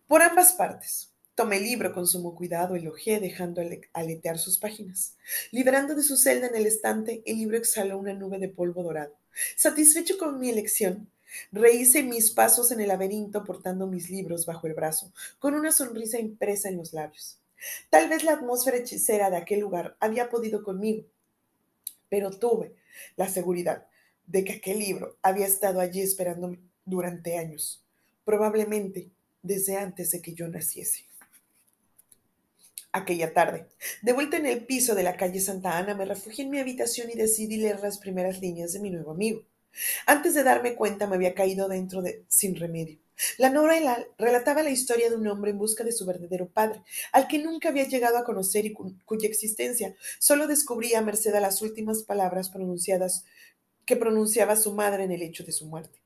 Por 0.06 0.22
ambas 0.22 0.52
partes. 0.52 1.10
Tomé 1.34 1.58
el 1.58 1.62
libro 1.62 1.94
con 1.94 2.04
sumo 2.06 2.34
cuidado 2.34 2.74
y 2.74 2.80
lo 2.80 2.94
dejando 3.20 3.62
aletear 3.92 4.38
sus 4.38 4.58
páginas. 4.58 5.14
Liberando 5.52 5.94
de 5.94 6.02
su 6.02 6.16
celda 6.16 6.48
en 6.48 6.56
el 6.56 6.66
estante, 6.66 7.22
el 7.26 7.36
libro 7.36 7.56
exhaló 7.56 7.96
una 7.96 8.12
nube 8.12 8.38
de 8.38 8.48
polvo 8.48 8.82
dorado. 8.82 9.14
Satisfecho 9.54 10.18
con 10.18 10.40
mi 10.40 10.50
elección, 10.50 11.08
rehice 11.52 12.02
mis 12.02 12.32
pasos 12.32 12.72
en 12.72 12.80
el 12.80 12.88
laberinto 12.88 13.44
portando 13.44 13.86
mis 13.86 14.10
libros 14.10 14.46
bajo 14.46 14.66
el 14.66 14.74
brazo, 14.74 15.12
con 15.38 15.54
una 15.54 15.70
sonrisa 15.70 16.18
impresa 16.18 16.68
en 16.68 16.78
los 16.78 16.92
labios. 16.92 17.38
Tal 17.90 18.08
vez 18.08 18.24
la 18.24 18.32
atmósfera 18.32 18.78
hechicera 18.78 19.30
de 19.30 19.36
aquel 19.36 19.60
lugar 19.60 19.96
había 20.00 20.30
podido 20.30 20.62
conmigo, 20.64 21.04
pero 22.08 22.30
tuve 22.30 22.74
la 23.16 23.28
seguridad 23.28 23.86
de 24.26 24.44
que 24.44 24.54
aquel 24.54 24.78
libro 24.78 25.18
había 25.22 25.46
estado 25.46 25.80
allí 25.80 26.00
esperándome 26.00 26.60
durante 26.84 27.38
años, 27.38 27.84
probablemente 28.28 29.08
desde 29.42 29.78
antes 29.78 30.10
de 30.10 30.20
que 30.20 30.34
yo 30.34 30.46
naciese. 30.48 31.06
Aquella 32.92 33.32
tarde, 33.32 33.68
de 34.02 34.12
vuelta 34.12 34.36
en 34.36 34.44
el 34.44 34.66
piso 34.66 34.94
de 34.94 35.02
la 35.02 35.16
calle 35.16 35.40
Santa 35.40 35.78
Ana, 35.78 35.94
me 35.94 36.04
refugié 36.04 36.44
en 36.44 36.50
mi 36.50 36.58
habitación 36.58 37.08
y 37.08 37.16
decidí 37.16 37.56
leer 37.56 37.80
las 37.80 37.96
primeras 37.96 38.38
líneas 38.42 38.74
de 38.74 38.80
mi 38.80 38.90
nuevo 38.90 39.12
amigo. 39.12 39.44
Antes 40.04 40.34
de 40.34 40.42
darme 40.42 40.74
cuenta, 40.74 41.06
me 41.06 41.16
había 41.16 41.32
caído 41.32 41.68
dentro 41.68 42.02
de 42.02 42.26
sin 42.28 42.54
remedio. 42.56 42.98
La 43.38 43.48
novela 43.48 44.06
relataba 44.18 44.62
la 44.62 44.68
historia 44.68 45.08
de 45.08 45.16
un 45.16 45.26
hombre 45.26 45.52
en 45.52 45.58
busca 45.58 45.82
de 45.82 45.92
su 45.92 46.04
verdadero 46.04 46.50
padre, 46.50 46.82
al 47.12 47.28
que 47.28 47.38
nunca 47.38 47.70
había 47.70 47.88
llegado 47.88 48.18
a 48.18 48.24
conocer 48.24 48.66
y 48.66 48.74
cuya 48.74 49.26
existencia 49.26 49.94
solo 50.18 50.46
descubría 50.46 50.98
a 50.98 51.02
merced 51.02 51.34
a 51.34 51.40
las 51.40 51.62
últimas 51.62 52.02
palabras 52.02 52.50
pronunciadas 52.50 53.24
que 53.86 53.96
pronunciaba 53.96 54.54
su 54.54 54.74
madre 54.74 55.04
en 55.04 55.12
el 55.12 55.22
hecho 55.22 55.44
de 55.44 55.52
su 55.52 55.64
muerte. 55.64 55.98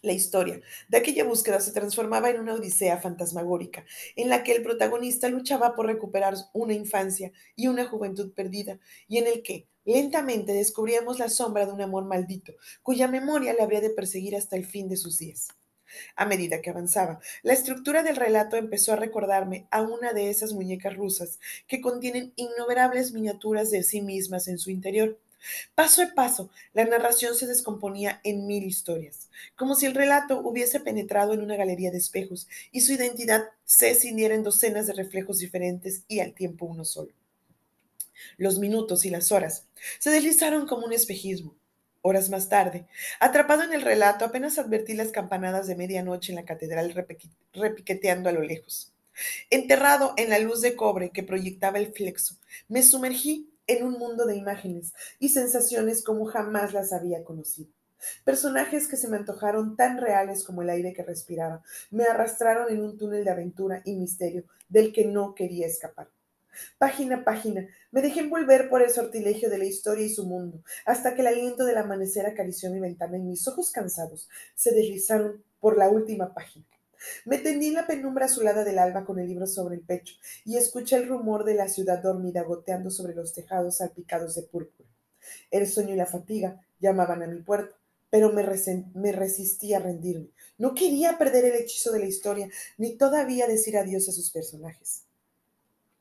La 0.00 0.12
historia 0.12 0.60
de 0.88 0.98
aquella 0.98 1.24
búsqueda 1.24 1.60
se 1.60 1.72
transformaba 1.72 2.30
en 2.30 2.38
una 2.38 2.54
odisea 2.54 2.98
fantasmagórica, 2.98 3.84
en 4.14 4.28
la 4.28 4.44
que 4.44 4.52
el 4.52 4.62
protagonista 4.62 5.28
luchaba 5.28 5.74
por 5.74 5.86
recuperar 5.86 6.34
una 6.52 6.72
infancia 6.72 7.32
y 7.56 7.66
una 7.66 7.84
juventud 7.84 8.32
perdida, 8.32 8.78
y 9.08 9.18
en 9.18 9.26
el 9.26 9.42
que, 9.42 9.66
lentamente, 9.84 10.52
descubríamos 10.52 11.18
la 11.18 11.28
sombra 11.28 11.66
de 11.66 11.72
un 11.72 11.80
amor 11.80 12.04
maldito, 12.04 12.54
cuya 12.82 13.08
memoria 13.08 13.54
le 13.54 13.62
habría 13.62 13.80
de 13.80 13.90
perseguir 13.90 14.36
hasta 14.36 14.56
el 14.56 14.66
fin 14.66 14.88
de 14.88 14.96
sus 14.96 15.18
días. 15.18 15.48
A 16.14 16.26
medida 16.26 16.60
que 16.60 16.70
avanzaba, 16.70 17.18
la 17.42 17.54
estructura 17.54 18.02
del 18.04 18.16
relato 18.16 18.56
empezó 18.56 18.92
a 18.92 18.96
recordarme 18.96 19.66
a 19.70 19.82
una 19.82 20.12
de 20.12 20.30
esas 20.30 20.52
muñecas 20.52 20.94
rusas 20.94 21.40
que 21.66 21.80
contienen 21.80 22.32
innumerables 22.36 23.12
miniaturas 23.12 23.70
de 23.70 23.82
sí 23.82 24.00
mismas 24.02 24.46
en 24.48 24.58
su 24.58 24.70
interior 24.70 25.18
Paso 25.74 26.02
a 26.02 26.14
paso, 26.14 26.50
la 26.72 26.84
narración 26.84 27.34
se 27.34 27.46
descomponía 27.46 28.20
en 28.24 28.46
mil 28.46 28.64
historias, 28.64 29.28
como 29.56 29.74
si 29.74 29.86
el 29.86 29.94
relato 29.94 30.40
hubiese 30.40 30.80
penetrado 30.80 31.32
en 31.32 31.40
una 31.40 31.56
galería 31.56 31.90
de 31.90 31.98
espejos 31.98 32.48
y 32.72 32.80
su 32.80 32.92
identidad 32.92 33.44
se 33.64 33.90
escindiera 33.90 34.34
en 34.34 34.42
docenas 34.42 34.86
de 34.86 34.94
reflejos 34.94 35.38
diferentes 35.38 36.02
y 36.08 36.20
al 36.20 36.34
tiempo 36.34 36.66
uno 36.66 36.84
solo. 36.84 37.12
Los 38.36 38.58
minutos 38.58 39.04
y 39.04 39.10
las 39.10 39.32
horas 39.32 39.66
se 39.98 40.10
deslizaron 40.10 40.66
como 40.66 40.86
un 40.86 40.92
espejismo. 40.92 41.54
Horas 42.00 42.30
más 42.30 42.48
tarde, 42.48 42.86
atrapado 43.18 43.64
en 43.64 43.72
el 43.72 43.82
relato, 43.82 44.24
apenas 44.24 44.58
advertí 44.58 44.94
las 44.94 45.10
campanadas 45.10 45.66
de 45.66 45.74
medianoche 45.74 46.32
en 46.32 46.36
la 46.36 46.44
catedral 46.44 46.94
repiqueteando 47.52 48.28
a 48.28 48.32
lo 48.32 48.42
lejos. 48.42 48.92
Enterrado 49.50 50.14
en 50.16 50.30
la 50.30 50.38
luz 50.38 50.60
de 50.60 50.76
cobre 50.76 51.10
que 51.10 51.24
proyectaba 51.24 51.78
el 51.78 51.92
flexo, 51.92 52.36
me 52.68 52.84
sumergí 52.84 53.50
en 53.68 53.84
un 53.84 53.92
mundo 53.92 54.26
de 54.26 54.34
imágenes 54.34 54.92
y 55.20 55.28
sensaciones 55.28 56.02
como 56.02 56.24
jamás 56.24 56.72
las 56.72 56.92
había 56.92 57.22
conocido. 57.22 57.70
Personajes 58.24 58.88
que 58.88 58.96
se 58.96 59.08
me 59.08 59.16
antojaron 59.16 59.76
tan 59.76 59.98
reales 59.98 60.44
como 60.44 60.62
el 60.62 60.70
aire 60.70 60.92
que 60.92 61.02
respiraba, 61.02 61.62
me 61.90 62.04
arrastraron 62.04 62.70
en 62.70 62.82
un 62.82 62.96
túnel 62.96 63.24
de 63.24 63.30
aventura 63.30 63.82
y 63.84 63.96
misterio 63.96 64.44
del 64.68 64.92
que 64.92 65.04
no 65.04 65.34
quería 65.34 65.66
escapar. 65.66 66.08
Página 66.78 67.18
a 67.18 67.24
página, 67.24 67.68
me 67.90 68.02
dejé 68.02 68.20
envolver 68.20 68.68
por 68.68 68.82
el 68.82 68.90
sortilegio 68.90 69.50
de 69.50 69.58
la 69.58 69.64
historia 69.64 70.06
y 70.06 70.10
su 70.10 70.26
mundo, 70.26 70.62
hasta 70.86 71.14
que 71.14 71.20
el 71.20 71.28
aliento 71.28 71.64
del 71.64 71.76
amanecer 71.76 72.26
acarició 72.26 72.70
mi 72.70 72.80
ventana 72.80 73.16
y 73.16 73.22
mis 73.22 73.46
ojos 73.46 73.70
cansados 73.70 74.28
se 74.54 74.72
deslizaron 74.72 75.44
por 75.60 75.76
la 75.76 75.88
última 75.88 76.34
página. 76.34 76.66
Me 77.24 77.38
tendí 77.38 77.68
en 77.68 77.74
la 77.74 77.86
penumbra 77.86 78.26
azulada 78.26 78.64
del 78.64 78.78
alba 78.78 79.04
con 79.04 79.18
el 79.18 79.28
libro 79.28 79.46
sobre 79.46 79.76
el 79.76 79.82
pecho 79.82 80.14
y 80.44 80.56
escuché 80.56 80.96
el 80.96 81.08
rumor 81.08 81.44
de 81.44 81.54
la 81.54 81.68
ciudad 81.68 82.02
dormida 82.02 82.42
goteando 82.42 82.90
sobre 82.90 83.14
los 83.14 83.32
tejados 83.32 83.76
salpicados 83.76 84.34
de 84.34 84.42
púrpura. 84.42 84.88
El 85.50 85.66
sueño 85.66 85.94
y 85.94 85.96
la 85.96 86.06
fatiga 86.06 86.60
llamaban 86.80 87.22
a 87.22 87.26
mi 87.26 87.40
puerta, 87.40 87.76
pero 88.10 88.32
me, 88.32 88.44
me 88.94 89.12
resistí 89.12 89.74
a 89.74 89.78
rendirme. 89.78 90.28
No 90.56 90.74
quería 90.74 91.18
perder 91.18 91.44
el 91.44 91.54
hechizo 91.54 91.92
de 91.92 92.00
la 92.00 92.06
historia, 92.06 92.48
ni 92.78 92.96
todavía 92.96 93.46
decir 93.46 93.76
adiós 93.76 94.08
a 94.08 94.12
sus 94.12 94.30
personajes. 94.30 95.04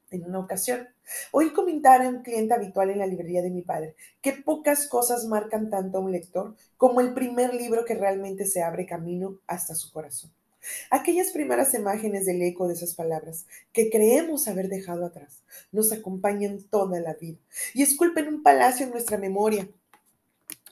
En 0.10 0.24
una 0.24 0.39
ocasión, 0.39 0.88
oí 1.32 1.51
comentar 1.51 2.01
a 2.01 2.08
un 2.08 2.22
cliente 2.24 2.54
habitual 2.54 2.89
en 2.89 3.00
la 3.00 3.08
librería 3.08 3.42
de 3.42 3.50
mi 3.50 3.62
padre 3.62 3.96
que 4.22 4.32
pocas 4.32 4.88
cosas 4.88 5.25
marcan 5.25 5.70
tanto 5.70 5.98
a 5.98 6.01
un 6.01 6.13
lector 6.13 6.56
como 6.77 7.01
el 7.01 7.13
primer 7.13 7.54
libro 7.54 7.84
que 7.84 7.96
realmente 7.96 8.46
se 8.46 8.63
abre 8.63 8.86
camino 8.86 9.42
hasta 9.48 9.75
su 9.75 9.92
corazón. 9.92 10.32
Aquellas 10.90 11.32
primeras 11.32 11.74
imágenes 11.74 12.26
del 12.26 12.42
eco 12.42 12.68
de 12.68 12.74
esas 12.74 12.94
palabras 12.94 13.46
que 13.74 13.90
creemos 13.90 14.48
haber 14.48 14.70
dejado 14.70 15.06
atrás 15.06 15.44
nos 15.72 15.92
acompañan 15.92 16.62
toda 16.64 17.00
la 17.00 17.14
vida 17.14 17.40
y 17.74 17.84
esculpen 17.84 18.28
un 18.28 18.44
palacio 18.44 18.86
en 18.86 18.92
nuestra 18.92 19.18
memoria 19.18 19.70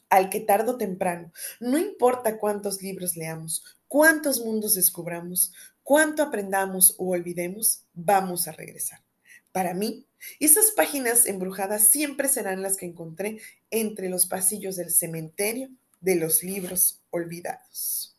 al 0.10 0.30
que 0.30 0.40
tarde 0.40 0.72
o 0.72 0.78
temprano, 0.78 1.32
no 1.60 1.78
importa 1.78 2.38
cuántos 2.38 2.82
libros 2.82 3.18
leamos, 3.18 3.64
cuántos 3.88 4.40
mundos 4.40 4.76
descubramos, 4.76 5.52
cuánto 5.84 6.24
aprendamos 6.24 6.96
o 6.98 7.10
olvidemos, 7.10 7.84
vamos 7.94 8.48
a 8.48 8.52
regresar. 8.52 9.04
Para 9.52 9.74
mí, 9.74 10.06
esas 10.40 10.72
páginas 10.72 11.26
embrujadas 11.26 11.88
siempre 11.88 12.28
serán 12.28 12.62
las 12.62 12.78
que 12.78 12.86
encontré 12.86 13.40
entre 13.72 14.10
los 14.10 14.26
pasillos 14.26 14.76
del 14.76 14.92
cementerio 14.92 15.70
de 16.02 16.16
los 16.16 16.44
libros 16.44 17.02
olvidados. 17.10 18.15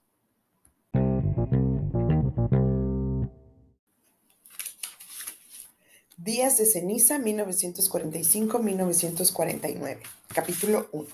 Días 6.26 6.58
de 6.58 6.66
ceniza 6.66 7.18
1945-1949. 7.20 9.98
Capítulo 10.34 10.90
1. 10.90 11.06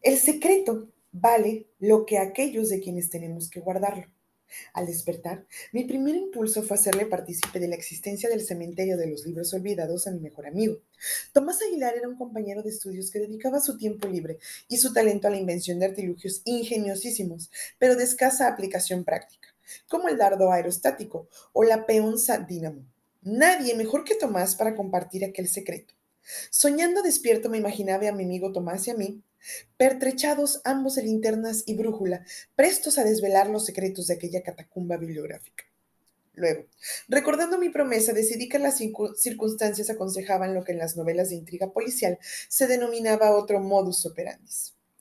El 0.00 0.16
secreto 0.16 0.88
vale 1.12 1.66
lo 1.78 2.06
que 2.06 2.16
aquellos 2.16 2.70
de 2.70 2.80
quienes 2.80 3.10
tenemos 3.10 3.50
que 3.50 3.60
guardarlo. 3.60 4.06
Al 4.72 4.86
despertar, 4.86 5.44
mi 5.74 5.84
primer 5.84 6.16
impulso 6.16 6.62
fue 6.62 6.78
hacerle 6.78 7.04
partícipe 7.04 7.60
de 7.60 7.68
la 7.68 7.76
existencia 7.76 8.30
del 8.30 8.46
cementerio 8.46 8.96
de 8.96 9.08
los 9.08 9.26
libros 9.26 9.52
olvidados 9.52 10.06
a 10.06 10.10
mi 10.10 10.20
mejor 10.20 10.46
amigo. 10.46 10.78
Tomás 11.34 11.60
Aguilar 11.60 11.98
era 11.98 12.08
un 12.08 12.16
compañero 12.16 12.62
de 12.62 12.70
estudios 12.70 13.10
que 13.10 13.18
dedicaba 13.18 13.60
su 13.60 13.76
tiempo 13.76 14.08
libre 14.08 14.38
y 14.68 14.78
su 14.78 14.94
talento 14.94 15.28
a 15.28 15.32
la 15.32 15.36
invención 15.36 15.80
de 15.80 15.84
artilugios 15.84 16.40
ingeniosísimos, 16.46 17.50
pero 17.78 17.94
de 17.94 18.04
escasa 18.04 18.48
aplicación 18.48 19.04
práctica, 19.04 19.54
como 19.86 20.08
el 20.08 20.16
dardo 20.16 20.50
aerostático 20.50 21.28
o 21.52 21.62
la 21.62 21.84
peonza 21.84 22.38
dínamo. 22.38 22.86
Nadie 23.26 23.74
mejor 23.74 24.04
que 24.04 24.14
Tomás 24.14 24.54
para 24.54 24.76
compartir 24.76 25.24
aquel 25.24 25.48
secreto. 25.48 25.94
Soñando 26.48 27.02
despierto 27.02 27.50
me 27.50 27.58
imaginaba 27.58 28.08
a 28.08 28.12
mi 28.12 28.22
amigo 28.22 28.52
Tomás 28.52 28.86
y 28.86 28.92
a 28.92 28.94
mí, 28.94 29.20
pertrechados 29.76 30.60
ambos 30.62 30.96
en 30.96 31.06
linternas 31.06 31.64
y 31.66 31.74
brújula, 31.74 32.24
prestos 32.54 32.98
a 32.98 33.04
desvelar 33.04 33.50
los 33.50 33.66
secretos 33.66 34.06
de 34.06 34.14
aquella 34.14 34.44
catacumba 34.44 34.96
bibliográfica. 34.96 35.64
Luego, 36.34 36.66
recordando 37.08 37.58
mi 37.58 37.68
promesa, 37.68 38.12
decidí 38.12 38.48
que 38.48 38.60
las 38.60 38.78
circunstancias 39.16 39.90
aconsejaban 39.90 40.54
lo 40.54 40.62
que 40.62 40.70
en 40.70 40.78
las 40.78 40.96
novelas 40.96 41.30
de 41.30 41.34
intriga 41.34 41.72
policial 41.72 42.20
se 42.48 42.68
denominaba 42.68 43.34
otro 43.34 43.58
modus 43.58 44.06
operandi. 44.06 44.52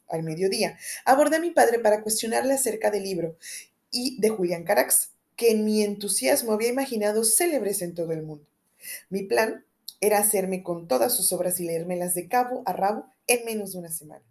Al 0.08 0.24
mediodía, 0.24 0.80
abordé 1.06 1.36
a 1.36 1.42
mi 1.42 1.52
padre 1.52 1.78
para 1.78 2.02
cuestionarle 2.02 2.56
acerca 2.56 2.90
del 2.90 3.04
libro 3.04 3.38
y 3.92 4.20
de 4.20 4.30
Julián 4.30 4.64
Carax, 4.64 5.12
que 5.36 5.52
en 5.52 5.66
mi 5.66 5.84
entusiasmo 5.84 6.54
había 6.54 6.70
imaginado 6.70 7.24
célebres 7.24 7.82
en 7.82 7.94
todo 7.94 8.12
el 8.12 8.24
mundo. 8.24 8.48
Mi 9.10 9.24
plan 9.24 9.66
era 10.00 10.20
hacerme 10.20 10.64
con 10.64 10.88
todas 10.88 11.16
sus 11.16 11.32
obras 11.34 11.60
y 11.60 11.66
leérmelas 11.66 12.14
de 12.14 12.28
cabo 12.28 12.64
a 12.66 12.74
rabo 12.74 13.10
en 13.28 13.46
menos 13.46 13.74
de 13.74 13.80
una 13.80 13.92
semana. 13.92 14.24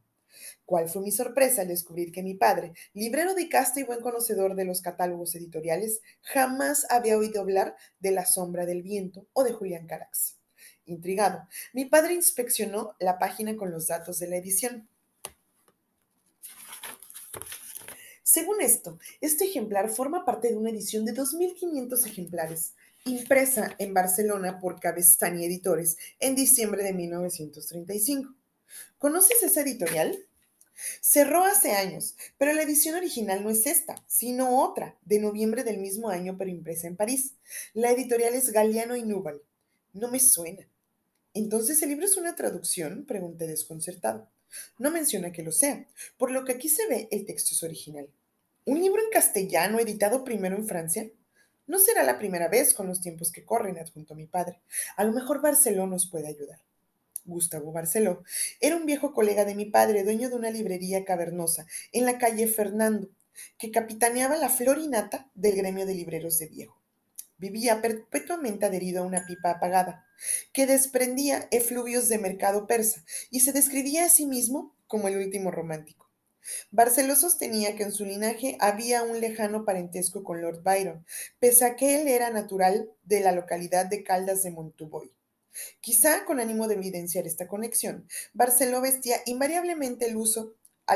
¿Cuál 0.66 0.88
fue 0.88 1.02
mi 1.02 1.10
sorpresa 1.10 1.62
al 1.62 1.68
descubrir 1.68 2.10
que 2.10 2.22
mi 2.22 2.34
padre, 2.34 2.72
librero 2.94 3.34
de 3.34 3.48
casta 3.48 3.80
y 3.80 3.82
buen 3.82 4.00
conocedor 4.00 4.54
de 4.54 4.64
los 4.64 4.80
catálogos 4.80 5.34
editoriales, 5.34 6.00
jamás 6.22 6.86
había 6.90 7.18
oído 7.18 7.40
hablar 7.40 7.76
de 8.00 8.12
La 8.12 8.24
sombra 8.24 8.64
del 8.64 8.82
viento 8.82 9.26
o 9.34 9.44
de 9.44 9.52
Julián 9.52 9.86
Carax? 9.86 10.36
Intrigado, 10.86 11.46
mi 11.72 11.84
padre 11.84 12.14
inspeccionó 12.14 12.94
la 12.98 13.18
página 13.18 13.56
con 13.56 13.70
los 13.70 13.88
datos 13.88 14.18
de 14.18 14.28
la 14.28 14.36
edición. 14.36 14.88
Según 18.34 18.60
esto, 18.62 18.98
este 19.20 19.44
ejemplar 19.44 19.88
forma 19.90 20.24
parte 20.24 20.48
de 20.48 20.56
una 20.56 20.70
edición 20.70 21.04
de 21.04 21.14
2.500 21.14 22.04
ejemplares, 22.04 22.72
impresa 23.04 23.76
en 23.78 23.94
Barcelona 23.94 24.58
por 24.58 24.80
Cabestany 24.80 25.44
Editores 25.44 25.98
en 26.18 26.34
diciembre 26.34 26.82
de 26.82 26.94
1935. 26.94 28.34
¿Conoces 28.98 29.40
esa 29.44 29.60
editorial? 29.60 30.18
Cerró 31.00 31.44
hace 31.44 31.74
años, 31.76 32.16
pero 32.36 32.52
la 32.52 32.62
edición 32.62 32.96
original 32.96 33.44
no 33.44 33.50
es 33.50 33.68
esta, 33.68 34.04
sino 34.08 34.64
otra, 34.64 34.98
de 35.04 35.20
noviembre 35.20 35.62
del 35.62 35.78
mismo 35.78 36.08
año, 36.08 36.34
pero 36.36 36.50
impresa 36.50 36.88
en 36.88 36.96
París. 36.96 37.34
La 37.72 37.92
editorial 37.92 38.34
es 38.34 38.50
Galeano 38.50 38.96
y 38.96 39.04
Nubal. 39.04 39.42
No 39.92 40.10
me 40.10 40.18
suena. 40.18 40.66
¿Entonces 41.34 41.80
el 41.82 41.90
libro 41.90 42.04
es 42.04 42.16
una 42.16 42.34
traducción? 42.34 43.04
Pregunté 43.06 43.46
desconcertado. 43.46 44.28
No 44.80 44.90
menciona 44.90 45.30
que 45.30 45.44
lo 45.44 45.52
sea, 45.52 45.86
por 46.16 46.32
lo 46.32 46.44
que 46.44 46.54
aquí 46.54 46.68
se 46.68 46.88
ve 46.88 47.06
el 47.12 47.26
texto 47.26 47.54
es 47.54 47.62
original. 47.62 48.08
¿Un 48.66 48.80
libro 48.80 49.02
en 49.02 49.10
castellano 49.10 49.78
editado 49.78 50.24
primero 50.24 50.56
en 50.56 50.66
Francia? 50.66 51.10
No 51.66 51.78
será 51.78 52.02
la 52.02 52.18
primera 52.18 52.48
vez 52.48 52.72
con 52.72 52.86
los 52.86 53.02
tiempos 53.02 53.30
que 53.30 53.44
corren, 53.44 53.76
adjunto 53.76 54.14
mi 54.14 54.26
padre. 54.26 54.62
A 54.96 55.04
lo 55.04 55.12
mejor 55.12 55.42
Barceló 55.42 55.86
nos 55.86 56.10
puede 56.10 56.28
ayudar. 56.28 56.60
Gustavo 57.26 57.72
Barceló 57.72 58.22
era 58.60 58.76
un 58.76 58.86
viejo 58.86 59.12
colega 59.12 59.44
de 59.44 59.54
mi 59.54 59.66
padre, 59.66 60.02
dueño 60.02 60.30
de 60.30 60.36
una 60.36 60.50
librería 60.50 61.04
cavernosa 61.04 61.66
en 61.92 62.06
la 62.06 62.16
calle 62.16 62.46
Fernando, 62.46 63.10
que 63.58 63.70
capitaneaba 63.70 64.38
la 64.38 64.48
florinata 64.48 65.30
del 65.34 65.56
gremio 65.56 65.84
de 65.84 65.96
libreros 65.96 66.38
de 66.38 66.46
viejo. 66.46 66.80
Vivía 67.36 67.82
perpetuamente 67.82 68.64
adherido 68.64 69.02
a 69.02 69.06
una 69.06 69.26
pipa 69.26 69.50
apagada, 69.50 70.06
que 70.54 70.66
desprendía 70.66 71.48
efluvios 71.50 72.08
de 72.08 72.16
mercado 72.16 72.66
persa 72.66 73.04
y 73.30 73.40
se 73.40 73.52
describía 73.52 74.06
a 74.06 74.08
sí 74.08 74.24
mismo 74.24 74.74
como 74.86 75.08
el 75.08 75.18
último 75.18 75.50
romántico. 75.50 76.03
Barceló 76.70 77.16
sostenía 77.16 77.76
que 77.76 77.84
en 77.84 77.92
su 77.92 78.04
linaje 78.04 78.56
había 78.60 79.02
un 79.02 79.20
lejano 79.20 79.64
parentesco 79.64 80.24
con 80.24 80.40
Lord 80.40 80.62
Byron, 80.62 81.04
pese 81.38 81.64
a 81.64 81.76
que 81.76 82.00
él 82.00 82.08
era 82.08 82.30
natural 82.30 82.90
de 83.02 83.20
la 83.20 83.32
localidad 83.32 83.86
de 83.86 84.02
Caldas 84.02 84.42
de 84.42 84.50
Montuboy. 84.50 85.12
Quizá 85.80 86.24
con 86.24 86.40
ánimo 86.40 86.66
de 86.66 86.74
evidenciar 86.74 87.26
esta 87.26 87.46
conexión, 87.46 88.08
Barceló 88.32 88.80
vestía 88.80 89.18
invariablemente 89.26 90.06
al 90.06 90.16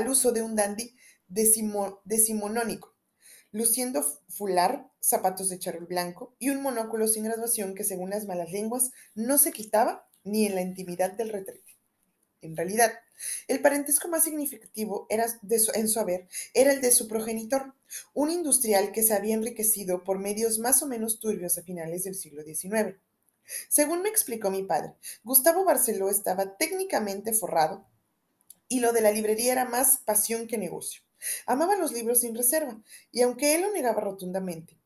uso 0.08 0.32
de 0.32 0.42
un 0.42 0.56
dandy 0.56 0.96
decimonónico, 1.28 2.96
luciendo 3.52 4.02
fular, 4.28 4.90
zapatos 5.00 5.48
de 5.48 5.58
charol 5.58 5.86
blanco 5.86 6.34
y 6.38 6.50
un 6.50 6.60
monóculo 6.60 7.06
sin 7.06 7.24
graduación 7.24 7.74
que, 7.74 7.84
según 7.84 8.10
las 8.10 8.26
malas 8.26 8.50
lenguas, 8.50 8.90
no 9.14 9.38
se 9.38 9.52
quitaba 9.52 10.08
ni 10.24 10.46
en 10.46 10.54
la 10.54 10.60
intimidad 10.60 11.12
del 11.12 11.30
retrete. 11.30 11.77
En 12.40 12.56
realidad, 12.56 12.92
el 13.48 13.60
parentesco 13.60 14.08
más 14.08 14.24
significativo 14.24 15.06
era 15.10 15.26
en 15.74 15.88
su 15.88 16.00
haber 16.00 16.28
era 16.54 16.72
el 16.72 16.80
de 16.80 16.92
su 16.92 17.08
progenitor, 17.08 17.74
un 18.14 18.30
industrial 18.30 18.92
que 18.92 19.02
se 19.02 19.14
había 19.14 19.34
enriquecido 19.34 20.04
por 20.04 20.18
medios 20.18 20.58
más 20.58 20.82
o 20.82 20.86
menos 20.86 21.18
turbios 21.18 21.58
a 21.58 21.62
finales 21.62 22.04
del 22.04 22.14
siglo 22.14 22.42
XIX. 22.44 22.96
Según 23.68 24.02
me 24.02 24.08
explicó 24.08 24.50
mi 24.50 24.62
padre, 24.62 24.94
Gustavo 25.24 25.64
Barceló 25.64 26.10
estaba 26.10 26.56
técnicamente 26.56 27.32
forrado 27.32 27.88
y 28.68 28.80
lo 28.80 28.92
de 28.92 29.00
la 29.00 29.10
librería 29.10 29.52
era 29.52 29.64
más 29.64 29.98
pasión 29.98 30.46
que 30.46 30.58
negocio. 30.58 31.02
Amaba 31.46 31.76
los 31.76 31.92
libros 31.92 32.20
sin 32.20 32.36
reserva, 32.36 32.80
y 33.10 33.22
aunque 33.22 33.54
él 33.54 33.62
lo 33.62 33.72
negaba 33.72 34.00
rotundamente, 34.00 34.77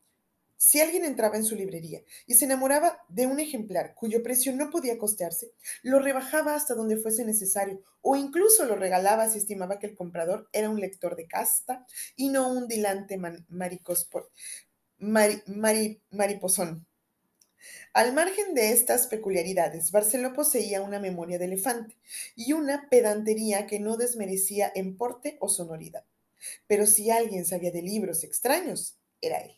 si 0.63 0.79
alguien 0.79 1.03
entraba 1.03 1.35
en 1.35 1.43
su 1.43 1.57
librería 1.57 2.03
y 2.25 2.35
se 2.35 2.45
enamoraba 2.45 2.97
de 3.09 3.27
un 3.27 3.41
ejemplar 3.41 3.93
cuyo 3.95 4.23
precio 4.23 4.55
no 4.55 4.69
podía 4.69 4.97
costearse, 4.97 5.51
lo 5.81 5.99
rebajaba 5.99 6.55
hasta 6.55 6.73
donde 6.73 6.95
fuese 6.95 7.25
necesario 7.25 7.81
o 8.01 8.15
incluso 8.15 8.63
lo 8.63 8.77
regalaba 8.77 9.29
si 9.29 9.39
estimaba 9.39 9.77
que 9.77 9.87
el 9.87 9.95
comprador 9.95 10.47
era 10.53 10.69
un 10.69 10.79
lector 10.79 11.17
de 11.17 11.27
casta 11.27 11.85
y 12.15 12.29
no 12.29 12.47
un 12.47 12.69
dilante 12.69 13.19
mariposón. 14.99 16.87
Al 17.91 18.13
margen 18.13 18.53
de 18.53 18.71
estas 18.71 19.07
peculiaridades, 19.07 19.91
Barceló 19.91 20.31
poseía 20.31 20.81
una 20.81 21.01
memoria 21.01 21.39
de 21.39 21.45
elefante 21.45 21.97
y 22.37 22.53
una 22.53 22.87
pedantería 22.89 23.67
que 23.67 23.81
no 23.81 23.97
desmerecía 23.97 24.71
en 24.73 24.95
porte 24.95 25.35
o 25.41 25.49
sonoridad. 25.49 26.05
Pero 26.67 26.87
si 26.87 27.11
alguien 27.11 27.45
sabía 27.45 27.71
de 27.71 27.81
libros 27.81 28.23
extraños, 28.23 28.95
era 29.19 29.39
él 29.39 29.57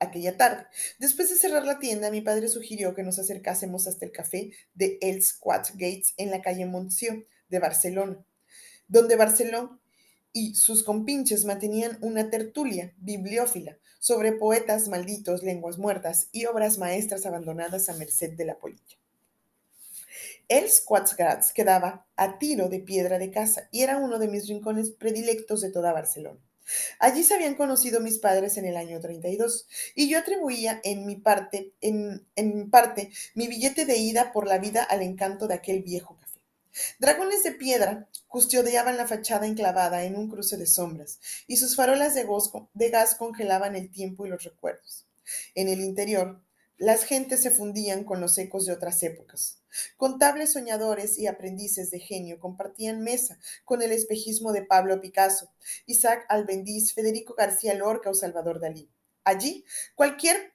aquella 0.00 0.36
tarde. 0.36 0.66
Después 0.98 1.30
de 1.30 1.36
cerrar 1.36 1.64
la 1.64 1.78
tienda, 1.78 2.10
mi 2.10 2.20
padre 2.20 2.48
sugirió 2.48 2.94
que 2.94 3.02
nos 3.02 3.18
acercásemos 3.18 3.86
hasta 3.86 4.04
el 4.04 4.12
café 4.12 4.52
de 4.74 4.98
Els 5.00 5.34
Quatre 5.34 5.74
Gates 5.74 6.14
en 6.16 6.30
la 6.30 6.42
calle 6.42 6.66
Montsio 6.66 7.24
de 7.48 7.58
Barcelona, 7.58 8.24
donde 8.88 9.16
Barcelona 9.16 9.80
y 10.32 10.54
sus 10.56 10.82
compinches 10.82 11.44
mantenían 11.44 11.96
una 12.00 12.28
tertulia 12.28 12.92
bibliófila 12.96 13.78
sobre 14.00 14.32
poetas 14.32 14.88
malditos, 14.88 15.42
lenguas 15.42 15.78
muertas 15.78 16.28
y 16.32 16.46
obras 16.46 16.76
maestras 16.76 17.24
abandonadas 17.24 17.88
a 17.88 17.94
merced 17.94 18.32
de 18.32 18.44
la 18.44 18.58
polilla. 18.58 18.98
Els 20.48 20.82
Quatre 20.84 21.16
Gates 21.16 21.52
quedaba 21.52 22.06
a 22.16 22.38
tiro 22.38 22.68
de 22.68 22.80
piedra 22.80 23.18
de 23.18 23.30
casa 23.30 23.68
y 23.72 23.82
era 23.82 23.96
uno 23.96 24.18
de 24.18 24.28
mis 24.28 24.46
rincones 24.46 24.90
predilectos 24.90 25.62
de 25.62 25.70
toda 25.70 25.92
Barcelona. 25.92 26.40
Allí 26.98 27.22
se 27.22 27.34
habían 27.34 27.54
conocido 27.54 28.00
mis 28.00 28.18
padres 28.18 28.56
en 28.56 28.64
el 28.64 28.76
año 28.76 29.00
32 29.00 29.66
y 29.94 30.08
yo 30.08 30.18
atribuía 30.18 30.80
en 30.84 31.06
mi 31.06 31.16
parte, 31.16 31.74
en, 31.80 32.26
en 32.36 32.70
parte, 32.70 33.10
mi 33.34 33.48
billete 33.48 33.84
de 33.84 33.96
ida 33.98 34.32
por 34.32 34.46
la 34.46 34.58
vida 34.58 34.82
al 34.82 35.02
encanto 35.02 35.46
de 35.46 35.54
aquel 35.54 35.82
viejo 35.82 36.16
café. 36.16 36.40
Dragones 36.98 37.42
de 37.44 37.52
piedra 37.52 38.08
custodiaban 38.26 38.96
la 38.96 39.06
fachada 39.06 39.46
enclavada 39.46 40.04
en 40.04 40.16
un 40.16 40.28
cruce 40.28 40.56
de 40.56 40.66
sombras 40.66 41.20
y 41.46 41.56
sus 41.56 41.76
farolas 41.76 42.14
de, 42.14 42.26
de 42.72 42.90
gas 42.90 43.14
congelaban 43.14 43.76
el 43.76 43.90
tiempo 43.90 44.26
y 44.26 44.30
los 44.30 44.42
recuerdos. 44.42 45.06
En 45.54 45.68
el 45.68 45.80
interior, 45.80 46.42
las 46.76 47.04
gentes 47.04 47.42
se 47.42 47.50
fundían 47.50 48.04
con 48.04 48.20
los 48.20 48.36
ecos 48.38 48.66
de 48.66 48.72
otras 48.72 49.02
épocas. 49.02 49.60
Contables 49.96 50.52
soñadores 50.52 51.18
y 51.18 51.26
aprendices 51.26 51.90
de 51.90 52.00
genio 52.00 52.38
compartían 52.38 53.02
mesa 53.02 53.38
con 53.64 53.82
el 53.82 53.92
espejismo 53.92 54.52
de 54.52 54.62
Pablo 54.62 55.00
Picasso, 55.00 55.52
Isaac 55.86 56.24
Albendiz, 56.28 56.92
Federico 56.92 57.34
García 57.34 57.74
Lorca 57.74 58.10
o 58.10 58.14
Salvador 58.14 58.60
Dalí. 58.60 58.90
Allí, 59.24 59.64
cualquier 59.94 60.54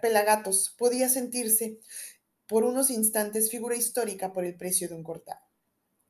pelagatos 0.00 0.74
podía 0.76 1.08
sentirse 1.08 1.78
por 2.46 2.64
unos 2.64 2.90
instantes 2.90 3.50
figura 3.50 3.76
histórica 3.76 4.32
por 4.32 4.44
el 4.44 4.56
precio 4.56 4.88
de 4.88 4.94
un 4.94 5.04
cortado. 5.04 5.40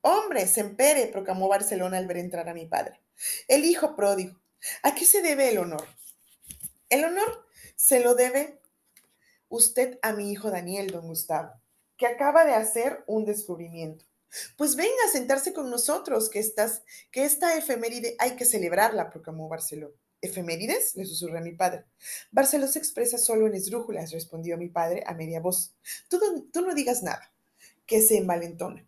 Hombre, 0.03 0.47
Sempere, 0.47 1.07
proclamó 1.07 1.49
Barcelona 1.49 1.99
al 1.99 2.07
ver 2.07 2.17
entrar 2.17 2.49
a 2.49 2.55
mi 2.55 2.67
padre. 2.67 3.01
El 3.49 3.65
hijo 3.65 3.95
pródigo. 3.95 4.41
¿A 4.83 4.95
qué 4.95 5.05
se 5.05 5.21
debe 5.21 5.51
el 5.51 5.59
honor? 5.59 5.87
El 6.89 7.05
honor 7.05 7.47
se 7.81 8.01
lo 8.01 8.15
debe 8.15 8.61
usted 9.49 9.99
a 10.03 10.13
mi 10.13 10.31
hijo 10.31 10.51
Daniel, 10.51 10.91
don 10.91 11.07
Gustavo, 11.07 11.51
que 11.97 12.07
acaba 12.07 12.45
de 12.45 12.53
hacer 12.53 13.03
un 13.07 13.25
descubrimiento. 13.25 14.05
Pues 14.59 14.77
venga 14.77 15.03
a 15.07 15.11
sentarse 15.11 15.55
con 15.55 15.71
nosotros, 15.71 16.29
que, 16.29 16.41
estás, 16.41 16.83
que 17.11 17.25
esta 17.25 17.57
efeméride 17.57 18.17
hay 18.19 18.37
que 18.37 18.45
celebrarla, 18.45 19.09
proclamó 19.09 19.49
Barceló. 19.49 19.95
¿Efemérides? 20.21 20.95
le 20.95 21.07
susurré 21.07 21.39
a 21.39 21.41
mi 21.41 21.53
padre. 21.53 21.87
Barceló 22.31 22.69
se 22.69 22.79
expresa 22.79 23.17
solo 23.17 23.47
en 23.47 23.55
esdrújulas, 23.55 24.13
respondió 24.13 24.59
mi 24.59 24.69
padre 24.69 25.03
a 25.07 25.15
media 25.15 25.41
voz. 25.41 25.75
Tú, 26.11 26.21
tú 26.53 26.61
no 26.61 26.75
digas 26.75 27.03
nada, 27.03 27.33
que 27.87 28.03
se 28.03 28.19
envalentona. 28.19 28.87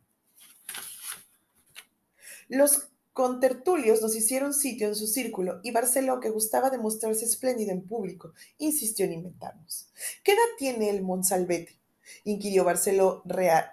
Los 2.48 2.91
contertulios 3.12 4.01
nos 4.01 4.16
hicieron 4.16 4.55
sitio 4.55 4.88
en 4.88 4.94
su 4.94 5.07
círculo 5.07 5.61
y 5.62 5.70
Barceló, 5.70 6.20
que 6.20 6.31
gustaba 6.31 6.70
de 6.70 6.79
mostrarse 6.79 7.25
espléndido 7.25 7.72
en 7.72 7.83
público, 7.83 8.33
insistió 8.59 9.05
en 9.07 9.12
inventarnos. 9.12 9.88
¿Qué 10.22 10.33
edad 10.33 10.40
tiene 10.59 10.90
el 10.90 11.03
Monsalvete? 11.03 11.79
inquirió 12.25 12.64
Barceló 12.64 13.22
real, 13.25 13.70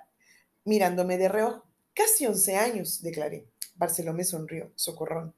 mirándome 0.66 1.18
de 1.18 1.30
reojo. 1.30 1.66
Casi 1.94 2.26
once 2.26 2.56
años, 2.56 3.02
declaré. 3.02 3.48
Barceló 3.76 4.14
me 4.14 4.24
sonrió, 4.24 4.72
socorrón. 4.76 5.34